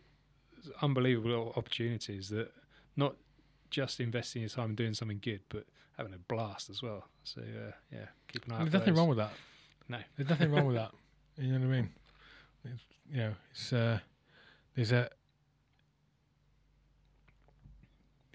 [0.52, 2.52] there's unbelievable opportunities that
[2.96, 3.16] not
[3.70, 5.64] just investing your time and doing something good, but
[5.96, 7.04] having a blast as well.
[7.24, 8.58] So uh, yeah, keep an eye.
[8.58, 8.98] There's nothing those.
[8.98, 9.32] wrong with that.
[9.88, 9.98] No.
[10.16, 10.92] there's nothing wrong with that.
[11.38, 11.90] You know what I mean?
[12.64, 13.98] It's, you know, it's uh,
[14.74, 15.08] there's a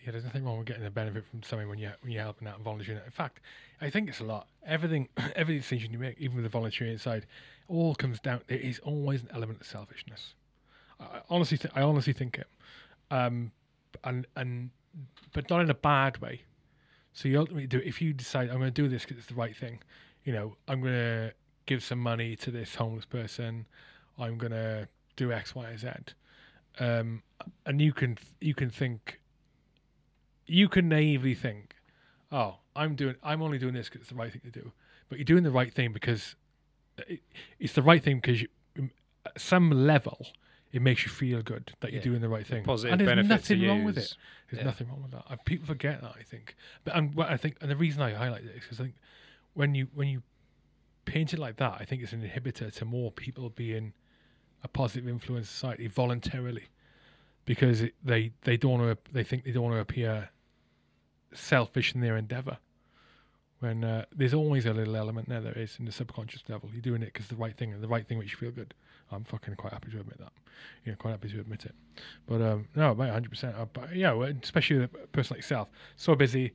[0.03, 2.47] yeah, there's nothing wrong with getting a benefit from something when you when you're helping
[2.47, 3.01] out and volunteering.
[3.05, 3.39] In fact,
[3.81, 4.47] I think it's a lot.
[4.65, 7.25] Everything, every decision you make, even with the volunteering side,
[7.67, 8.41] all comes down.
[8.47, 10.33] There is always an element of selfishness.
[10.99, 12.47] I I honestly, th- I honestly think it,
[13.11, 13.51] um,
[14.03, 14.71] and and
[15.33, 16.41] but not in a bad way.
[17.13, 17.81] So you ultimately do.
[17.83, 19.79] If you decide I'm going to do this because it's the right thing,
[20.23, 21.31] you know, I'm gonna
[21.65, 23.65] give some money to this homeless person.
[24.19, 25.89] I'm gonna do X, Y, Z.
[26.79, 27.23] Um,
[27.65, 29.19] and you can you can think,
[30.45, 31.75] you can naively think,
[32.31, 34.71] oh, I'm doing, I'm only doing this because it's the right thing to do.
[35.09, 36.35] But you're doing the right thing because
[37.07, 37.21] it,
[37.59, 38.47] it's the right thing because you,
[39.25, 40.27] at some level
[40.73, 42.05] it makes you feel good that you're Yeah.
[42.05, 42.63] doing the right thing.
[42.63, 44.15] Positive and there's benefit to nothing wrong with it.
[44.49, 44.65] There's Yeah.
[44.65, 45.25] nothing wrong with that.
[45.29, 46.15] And people forget that.
[46.17, 48.79] I think, but and what I think, and the reason I highlight it is because
[48.79, 48.95] I think
[49.53, 50.23] when you when you
[51.05, 53.93] paint it like that, I think it's an inhibitor to more people being
[54.63, 56.65] a positive influence in society voluntarily,
[57.45, 60.29] because it, they they don't want to they think they don't want to appear
[61.33, 62.57] selfish in their endeavor.
[63.59, 66.69] When uh, there's always a little element there, there is in the subconscious level.
[66.73, 68.73] You're doing it because the right thing, the right thing makes you feel good.
[69.11, 70.31] I'm fucking quite happy to admit that.
[70.85, 71.75] You know, quite happy to admit it.
[72.27, 73.29] But um, no, mate, 100.
[73.29, 76.53] percent But yeah, especially with a person like yourself, so busy.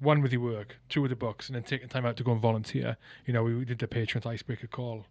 [0.00, 2.32] One with your work, two with the books, and then taking time out to go
[2.32, 2.98] and volunteer.
[3.24, 5.06] You know, we, we did the patrons icebreaker call,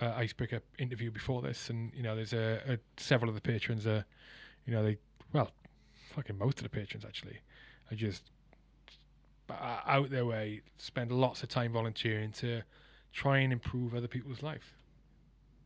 [0.00, 3.86] uh, icebreaker interview before this, and you know, there's a, a several of the patrons.
[3.86, 4.02] Uh,
[4.66, 4.98] you know, they
[5.32, 5.52] well,
[6.14, 7.38] fucking most of the patrons actually,
[7.90, 8.30] are just
[9.50, 12.62] uh, out their way, spend lots of time volunteering to
[13.12, 14.76] try and improve other people's life,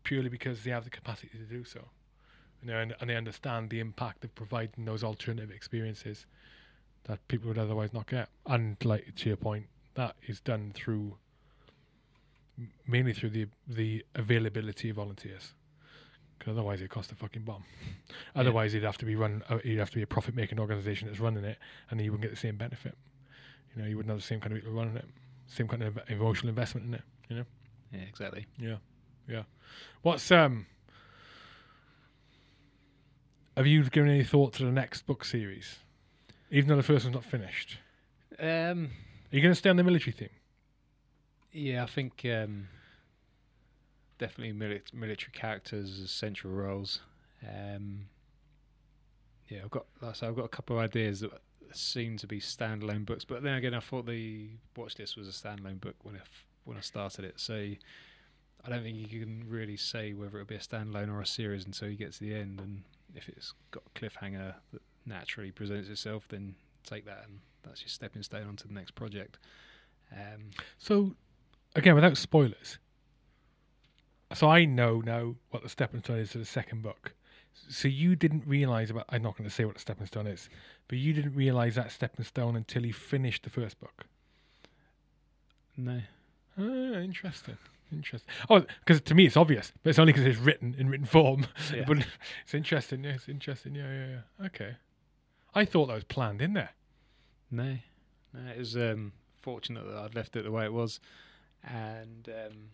[0.05, 1.80] purely because they have the capacity to do so.
[2.62, 6.26] You know, and, and they understand the impact of providing those alternative experiences
[7.05, 8.28] that people would otherwise not get.
[8.46, 11.16] And like to your point, that is done through
[12.86, 15.52] mainly through the the availability of volunteers.
[16.38, 17.64] Because otherwise, it costs a fucking bomb.
[18.34, 19.42] otherwise, it'd have to be run.
[19.48, 21.59] Uh, it'd have to be a profit-making organisation that's running it,
[21.90, 22.96] and then you wouldn't get the same benefit.
[23.74, 25.07] You know, you wouldn't have the same kind of people running it,
[25.46, 27.02] same kind of emotional investment in it.
[27.28, 27.44] You know.
[27.92, 28.46] Yeah, exactly.
[28.59, 28.76] Yeah,
[29.28, 29.42] yeah.
[30.02, 30.66] What's um?
[33.56, 35.78] Have you given any thought to the next book series,
[36.50, 37.78] even though the first one's not finished?
[38.38, 38.90] Um,
[39.30, 40.28] Are you going to stay on the military theme?
[41.52, 42.66] yeah, I think um,
[44.18, 47.00] definitely mili- military characters as central roles.
[47.48, 48.06] Um,
[49.48, 51.30] yeah, I've got like I say, I've got a couple of ideas that
[51.72, 55.30] seem to be standalone books, but then again, I thought the Watch List was a
[55.30, 57.34] standalone book when I f- when I started it.
[57.38, 57.70] So
[58.64, 61.66] I don't think you can really say whether it'll be a standalone or a series
[61.66, 62.60] until you get to the end.
[62.60, 62.82] And
[63.14, 66.54] if it's got a cliffhanger that naturally presents itself, then
[66.84, 69.38] take that and that's your stepping stone onto the next project.
[70.12, 71.14] Um, So,
[71.74, 72.78] again, without spoilers.
[74.32, 77.14] So I know now what the stepping stone is to the second book.
[77.68, 79.04] So you didn't realize about.
[79.08, 80.48] I'm not going to say what the stepping stone is,
[80.88, 84.06] but you didn't realize that stepping stone until you finished the first book.
[85.76, 86.00] no.
[86.58, 87.56] Ah, interesting.
[87.93, 88.32] Interesting.
[88.51, 91.47] Oh, because to me it's obvious, but it's only because it's written in written form.
[91.72, 91.85] Yeah.
[91.87, 91.99] but
[92.45, 93.05] it's interesting.
[93.05, 93.74] Yeah, it's interesting.
[93.74, 94.47] Yeah, yeah, yeah.
[94.47, 94.76] Okay.
[95.55, 96.70] I thought that was planned in there.
[97.51, 97.78] No,
[98.32, 98.51] no.
[98.51, 100.99] It was um, fortunate that I'd left it the way it was,
[101.62, 102.70] and um,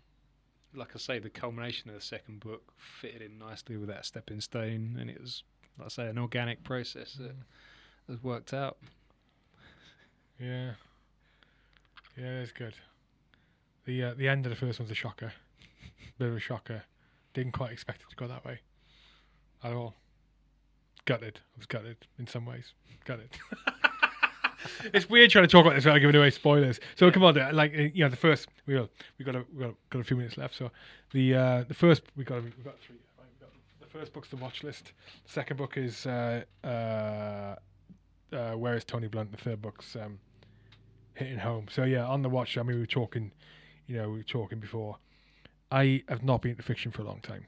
[0.75, 4.41] like I say, the culmination of the second book fitted in nicely with that stepping
[4.41, 5.43] stone, and it was,
[5.79, 7.35] like I say, an organic process that
[8.09, 8.79] has worked out.
[10.39, 10.73] Yeah.
[12.17, 12.75] Yeah, that's good.
[13.91, 15.32] The uh, the end of the first one's a shocker.
[16.16, 16.84] Bit of a shocker.
[17.34, 18.60] Didn't quite expect it to go that way.
[19.65, 19.97] At all.
[21.06, 21.40] Gutted.
[21.56, 22.73] I was gutted in some ways.
[23.05, 23.31] Gutted.
[24.94, 26.78] it's weird trying to talk about this without giving away spoilers.
[26.94, 29.44] So come on, uh, like uh, you know, the first we got we got a,
[29.52, 30.55] we got, got a few minutes left.
[30.55, 30.70] So
[31.12, 32.94] the uh, the first we got we got three.
[33.19, 34.93] Right, we got, the first book's the watch list.
[35.27, 37.56] The second book is uh, uh,
[38.32, 39.32] uh, where is Tony Blunt?
[39.32, 40.20] The third book's um,
[41.15, 41.66] hitting home.
[41.69, 42.56] So yeah, on the watch.
[42.56, 43.32] I mean, we were talking,
[43.91, 44.97] you know, we were talking before.
[45.73, 47.45] I have not been into fiction for a long time,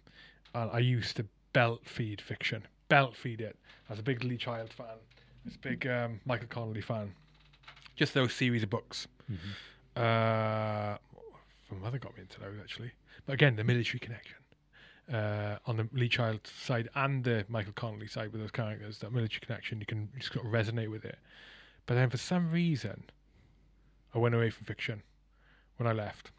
[0.55, 3.57] and I used to belt feed fiction, belt feed it.
[3.89, 7.15] I was a big Lee Child fan, I was a big um, Michael Connolly fan.
[7.95, 9.07] Just those series of books.
[9.95, 10.97] Uh,
[11.71, 12.91] my mother got me into those actually,
[13.25, 14.37] but again, the military connection.
[15.13, 19.13] Uh, on the Lee Child side and the Michael Connolly side with those characters, that
[19.13, 21.19] military connection, you can just to resonate with it.
[21.87, 23.05] But then for some reason,
[24.15, 25.03] I went away from fiction
[25.77, 26.31] when I left,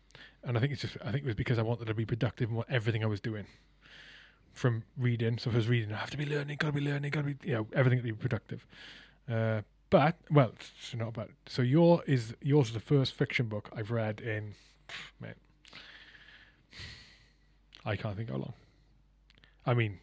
[0.43, 2.49] and I think it's just I think it was because I wanted to be productive
[2.49, 3.45] in what, everything I was doing.
[4.53, 6.81] From reading, so if I was reading, I have to be learning, got to be
[6.81, 8.68] learning, got to be you know everything to be productive.
[9.27, 11.30] Uh, but well, it's not bad.
[11.47, 14.53] So your is yours is the first fiction book I've read in,
[15.19, 15.35] man.
[17.85, 18.53] I can't think how long.
[19.65, 19.99] I mean,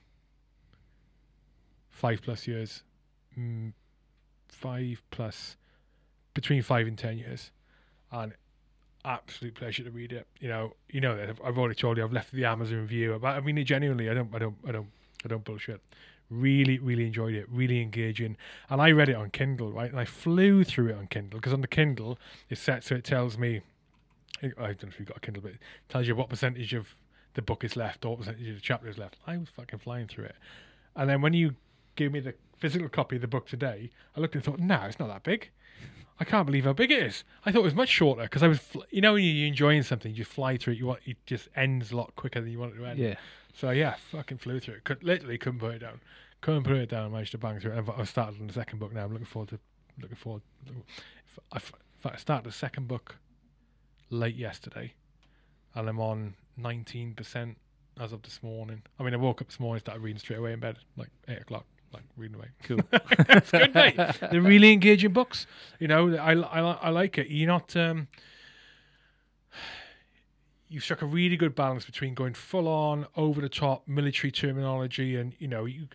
[1.90, 2.82] five plus years,
[3.39, 3.73] mm,
[4.48, 5.57] five plus
[6.35, 7.51] between five and ten years,
[8.12, 8.32] and
[9.05, 10.27] absolute pleasure to read it.
[10.41, 13.19] You know, you know that I've, I've already told you I've left the Amazon review,
[13.21, 14.89] but I mean genuinely, I don't, I don't, I don't,
[15.25, 15.81] I don't bullshit.
[16.31, 17.47] Really, really enjoyed it.
[17.51, 18.37] Really engaging,
[18.69, 19.91] and I read it on Kindle, right?
[19.91, 22.19] And I flew through it on Kindle because on the Kindle
[22.49, 23.63] it's set so it tells me
[24.43, 25.59] I don't know if you've got a Kindle, but it
[25.89, 26.95] tells you what percentage of
[27.35, 29.17] the book is left or what percentage of the chapter is left.
[29.27, 30.37] I was fucking flying through it.
[30.97, 31.55] And then when you
[31.97, 34.99] gave me the physical copy of the book today, I looked and thought, no, it's
[34.99, 35.51] not that big.
[36.21, 37.25] I can't believe how big it is.
[37.47, 39.83] I thought it was much shorter because I was, fl- you know, when you're enjoying
[39.83, 40.79] something, you fly through it.
[40.79, 42.99] You want it just ends a lot quicker than you want it to end.
[42.99, 43.15] Yeah.
[43.55, 44.85] So yeah, fucking flew through it.
[44.85, 46.01] Could, literally couldn't put it down.
[46.43, 47.07] Couldn't put it down.
[47.07, 47.79] I managed to bang through it.
[47.79, 49.05] I've, I've started on the second book now.
[49.05, 49.59] I'm looking forward to
[49.99, 50.43] looking forward.
[51.53, 51.59] I,
[52.05, 53.17] I started the second book
[54.11, 54.93] late yesterday,
[55.75, 57.55] and I'm on 19%
[57.99, 58.83] as of this morning.
[58.99, 61.41] I mean, I woke up this morning, started reading straight away in bed, like eight
[61.41, 62.49] o'clock, like reading away.
[62.62, 62.81] Cool.
[62.93, 63.97] it's good, mate.
[64.31, 65.47] They're really engaging books.
[65.79, 67.29] You know, I, I, I like it.
[67.29, 67.75] You're not.
[67.77, 68.09] Um,
[70.69, 75.17] you've struck a really good balance between going full on, over the top military terminology,
[75.17, 75.89] and you know, you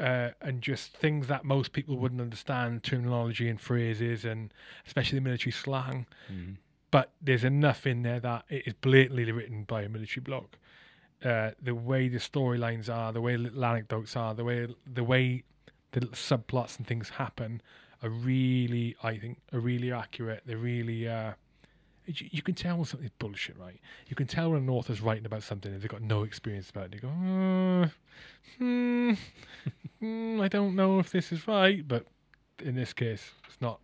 [0.00, 4.52] uh, and just things that most people wouldn't understand, terminology and phrases, and
[4.86, 6.06] especially the military slang.
[6.32, 6.56] Mhm.
[6.90, 10.58] But there's enough in there that it is blatantly written by a military bloke.
[11.24, 15.42] Uh, the way the storylines are, the way little anecdotes are, the way the way
[15.92, 17.60] the subplots and things happen
[18.02, 20.42] are really, I think, are really accurate.
[20.46, 21.08] They're really.
[21.08, 21.32] Uh,
[22.06, 23.80] you you can tell when something's bullshit, right?
[24.06, 26.86] You can tell when an author's writing about something and they've got no experience about
[26.86, 26.92] it.
[26.92, 27.88] They go, uh,
[28.58, 29.12] hmm,
[30.00, 32.06] hmm, I don't know if this is right, but
[32.62, 33.80] in this case, it's not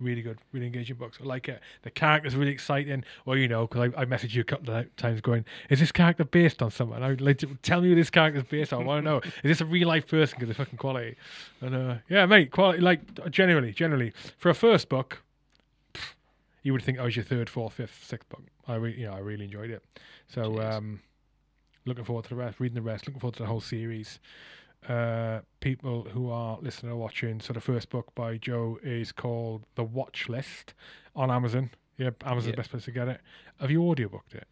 [0.00, 1.18] really good, really engaging books.
[1.20, 1.60] I like it.
[1.82, 3.04] The character's really exciting.
[3.24, 5.92] Well, you know, because I, I messaged you a couple of times going, is this
[5.92, 7.02] character based on someone?
[7.02, 8.82] I would like to tell me who this character's based on.
[8.82, 10.36] I want to know, is this a real life person?
[10.38, 11.16] Because the fucking quality.
[11.60, 15.22] And uh, yeah, mate, quality, like generally, generally, for a first book,
[15.94, 16.14] pff,
[16.62, 18.42] you would think I was your third, fourth, fifth, sixth book.
[18.68, 19.82] I re- you know, I really enjoyed it.
[20.28, 21.00] So, um,
[21.84, 24.18] looking forward to the rest, reading the rest, looking forward to the whole series.
[24.88, 27.40] Uh, people who are listening or watching.
[27.40, 30.74] So the first book by Joe is called The Watch List
[31.16, 31.70] on Amazon.
[31.98, 32.50] Yeah, Amazon's Yeah.
[32.52, 33.20] the best place to get it.
[33.58, 34.46] Have you audiobooked it?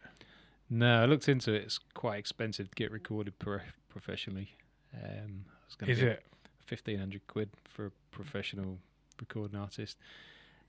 [0.69, 1.61] No, I looked into it.
[1.63, 4.49] It's quite expensive to get recorded pro- professionally.
[4.93, 5.45] Um,
[5.87, 6.23] Is be it?
[6.65, 8.79] fifteen hundred quid for a professional
[9.19, 9.97] recording artist?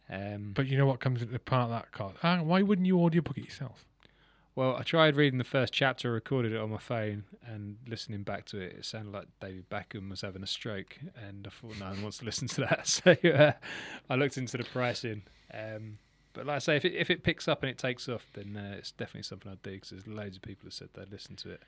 [0.09, 2.19] Um, But you know what comes into the part of that cost?
[2.23, 3.85] Ah, why wouldn't you audiobook it yourself?
[4.57, 8.47] Well, I tried reading the first chapter, recorded it on my phone, and listening back
[8.47, 11.91] to it, it sounded like David Beckham was having a stroke, and I thought no
[11.91, 12.87] one wants to listen to that.
[13.07, 13.53] So uh,
[14.09, 15.23] I looked into the pricing.
[15.53, 15.99] Um,
[16.33, 18.57] but like I say, if it, if it picks up and it takes off, then
[18.57, 21.37] uh, it's definitely something I'd do because there's loads of people who said they'd listen
[21.37, 21.63] to it.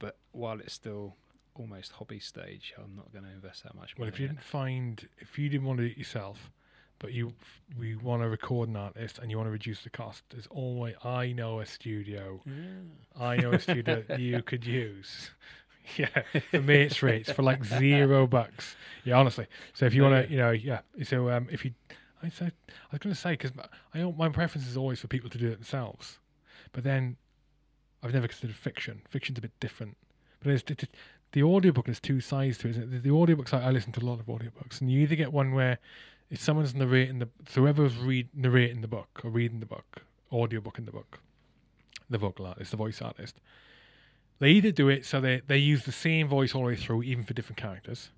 [0.00, 1.14] But while it's still
[1.54, 5.08] almost hobby stage, I'm not going to invest that much Well, if you didn't find,
[5.18, 6.50] if you didn't want to do it yourself,
[6.98, 7.32] but you
[7.78, 10.94] we want to record an artist and you want to reduce the cost, there's always
[11.04, 12.40] I know a studio.
[13.18, 15.30] I know a studio that you could use.
[15.96, 16.08] Yeah,
[16.50, 18.76] for me mates rates for like zero bucks.
[19.04, 19.46] Yeah, honestly.
[19.72, 20.80] So if you want to, you know, yeah.
[21.02, 21.72] So um, if you,
[22.22, 23.52] I said, I was going to say because
[23.94, 26.18] I my preference is always for people to do it themselves,
[26.72, 27.16] but then
[28.02, 29.00] I've never considered fiction.
[29.08, 29.96] Fiction's a bit different,
[30.40, 30.90] but it's, it,
[31.32, 32.72] the audiobook has two sides to it.
[32.72, 32.90] Isn't it?
[32.90, 35.32] The, the audiobooks I, I listen to a lot of audiobooks, and you either get
[35.32, 35.78] one where
[36.30, 40.02] if someone's narrating the so whoever's read narrating the book or reading the book,
[40.32, 41.20] audiobook in the book,
[42.10, 43.36] the vocal artist, the voice artist.
[44.40, 47.02] They either do it so they, they use the same voice all the way through,
[47.02, 48.10] even for different characters,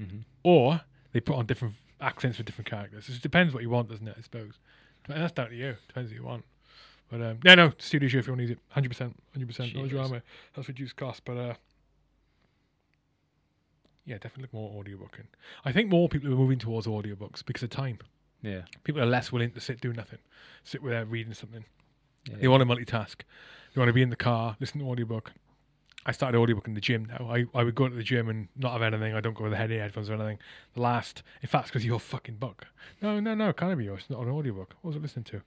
[0.00, 0.24] Mhm.
[0.42, 0.80] or
[1.12, 3.08] they put on different accents for different characters.
[3.08, 4.14] It depends what you want, doesn't it?
[4.18, 4.54] I suppose.
[5.06, 5.76] But that's down to you.
[5.88, 6.44] Depends what you want.
[7.10, 9.46] But um, no, no, studio show if you want to use it, hundred percent, hundred
[9.46, 10.22] percent, no drama.
[10.54, 11.54] That's reduced cost, but uh,
[14.06, 15.26] yeah, definitely more audiobooking.
[15.64, 17.98] I think more people are moving towards audiobooks because of time.
[18.40, 18.62] Yeah.
[18.84, 20.20] People are less willing to sit do nothing,
[20.64, 21.64] sit with there reading something.
[22.30, 22.36] yeah.
[22.40, 23.16] They want to multitask.
[23.74, 25.32] They want to be in the car, listen to audiobook.
[26.08, 27.28] I started audiobook in the gym now.
[27.28, 29.12] I, I would go to the gym and not have anything.
[29.12, 30.38] I don't go with the heady headphones or anything.
[30.74, 32.64] The last, in fact, because your fucking book.
[33.02, 34.02] No, no, no, it can't be yours.
[34.02, 34.76] It's not an audiobook.
[34.82, 35.42] What was I listening to?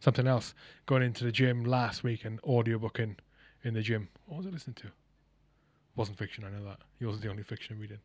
[0.00, 0.52] Something else.
[0.86, 3.18] Going into the gym last week and audiobooking
[3.62, 4.08] in the gym.
[4.26, 4.88] What was I listening to?
[5.96, 6.78] Wasn't fiction, I know that.
[6.98, 7.98] Yours is the only fiction I'm reading.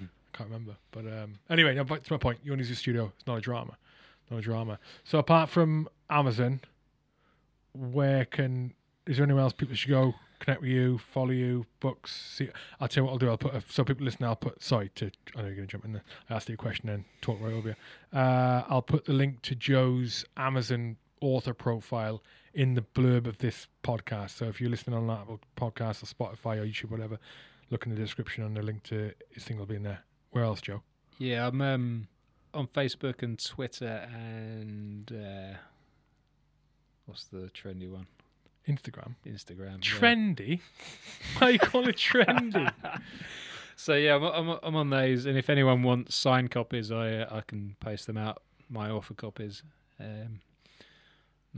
[0.00, 0.76] I can't remember.
[0.90, 2.38] But um, anyway, no, back to my point.
[2.42, 3.12] Use your studio.
[3.16, 3.76] It's not a drama.
[4.30, 4.78] Not a drama.
[5.04, 6.60] So apart from Amazon,
[7.72, 8.74] where can
[9.06, 12.48] is there anywhere else people should go connect with you follow you books see
[12.80, 14.90] i'll tell you what i'll do i'll put a, so people listen i'll put sorry
[14.94, 17.40] to i know you're to jump in there i asked you a question and talk
[17.40, 22.22] right over you uh, i'll put the link to joe's amazon author profile
[22.58, 25.24] in the blurb of this podcast so if you're listening on that
[25.56, 27.16] podcast or spotify or youtube whatever
[27.70, 30.00] look in the description and the link to his thing will be in there
[30.32, 30.82] where else joe
[31.18, 32.08] Yeah, I'm um,
[32.54, 35.56] on Facebook and Twitter and uh,
[37.06, 38.06] what's the trendy one?
[38.68, 39.78] instagram Instagram.
[39.82, 39.98] yeah.
[39.98, 40.60] trendy
[41.38, 42.70] why you call it trendy
[43.76, 47.42] So yeah, I'm, I'm I'm on those, and if anyone wants signed copies, I I
[47.46, 48.42] can post them out.
[48.68, 49.62] My author copies.
[50.00, 50.40] Um,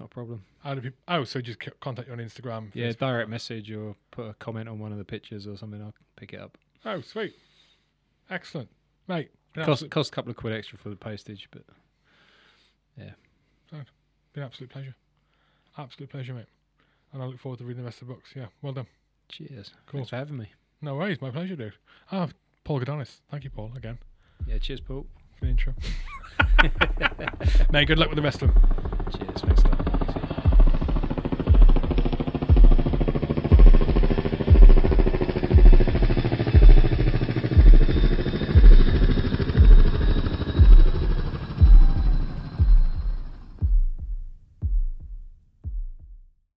[0.00, 0.42] not a problem.
[0.64, 2.70] How do people, oh, so just c- contact you on Instagram.
[2.74, 2.98] Yeah, Facebook.
[2.98, 5.80] direct message or put a comment on one of the pictures or something.
[5.80, 6.56] I'll pick it up.
[6.84, 7.34] Oh, sweet.
[8.30, 8.68] Excellent.
[9.08, 11.62] Mate, Cost absolute, cost a couple of quid extra for the postage, but
[12.96, 13.10] yeah,
[13.70, 13.76] so
[14.32, 14.94] been absolute pleasure.
[15.76, 16.46] Absolute pleasure, mate.
[17.12, 18.30] And I look forward to reading the rest of the books.
[18.34, 18.86] Yeah, well done.
[19.28, 19.72] cheers.
[19.86, 19.98] Cool.
[20.00, 20.50] Thanks for having me.
[20.80, 21.74] No worries, my pleasure, dude.
[22.12, 22.28] Ah,
[22.64, 23.20] Paul Godonis.
[23.30, 23.98] Thank you, Paul, again,
[24.46, 25.06] Yeah, cheers, Paul.
[25.38, 25.74] for the intro.
[27.72, 28.62] mate, good luck with the rest of them.
[29.18, 29.40] Cheers.
[29.42, 29.79] Thanks a lot.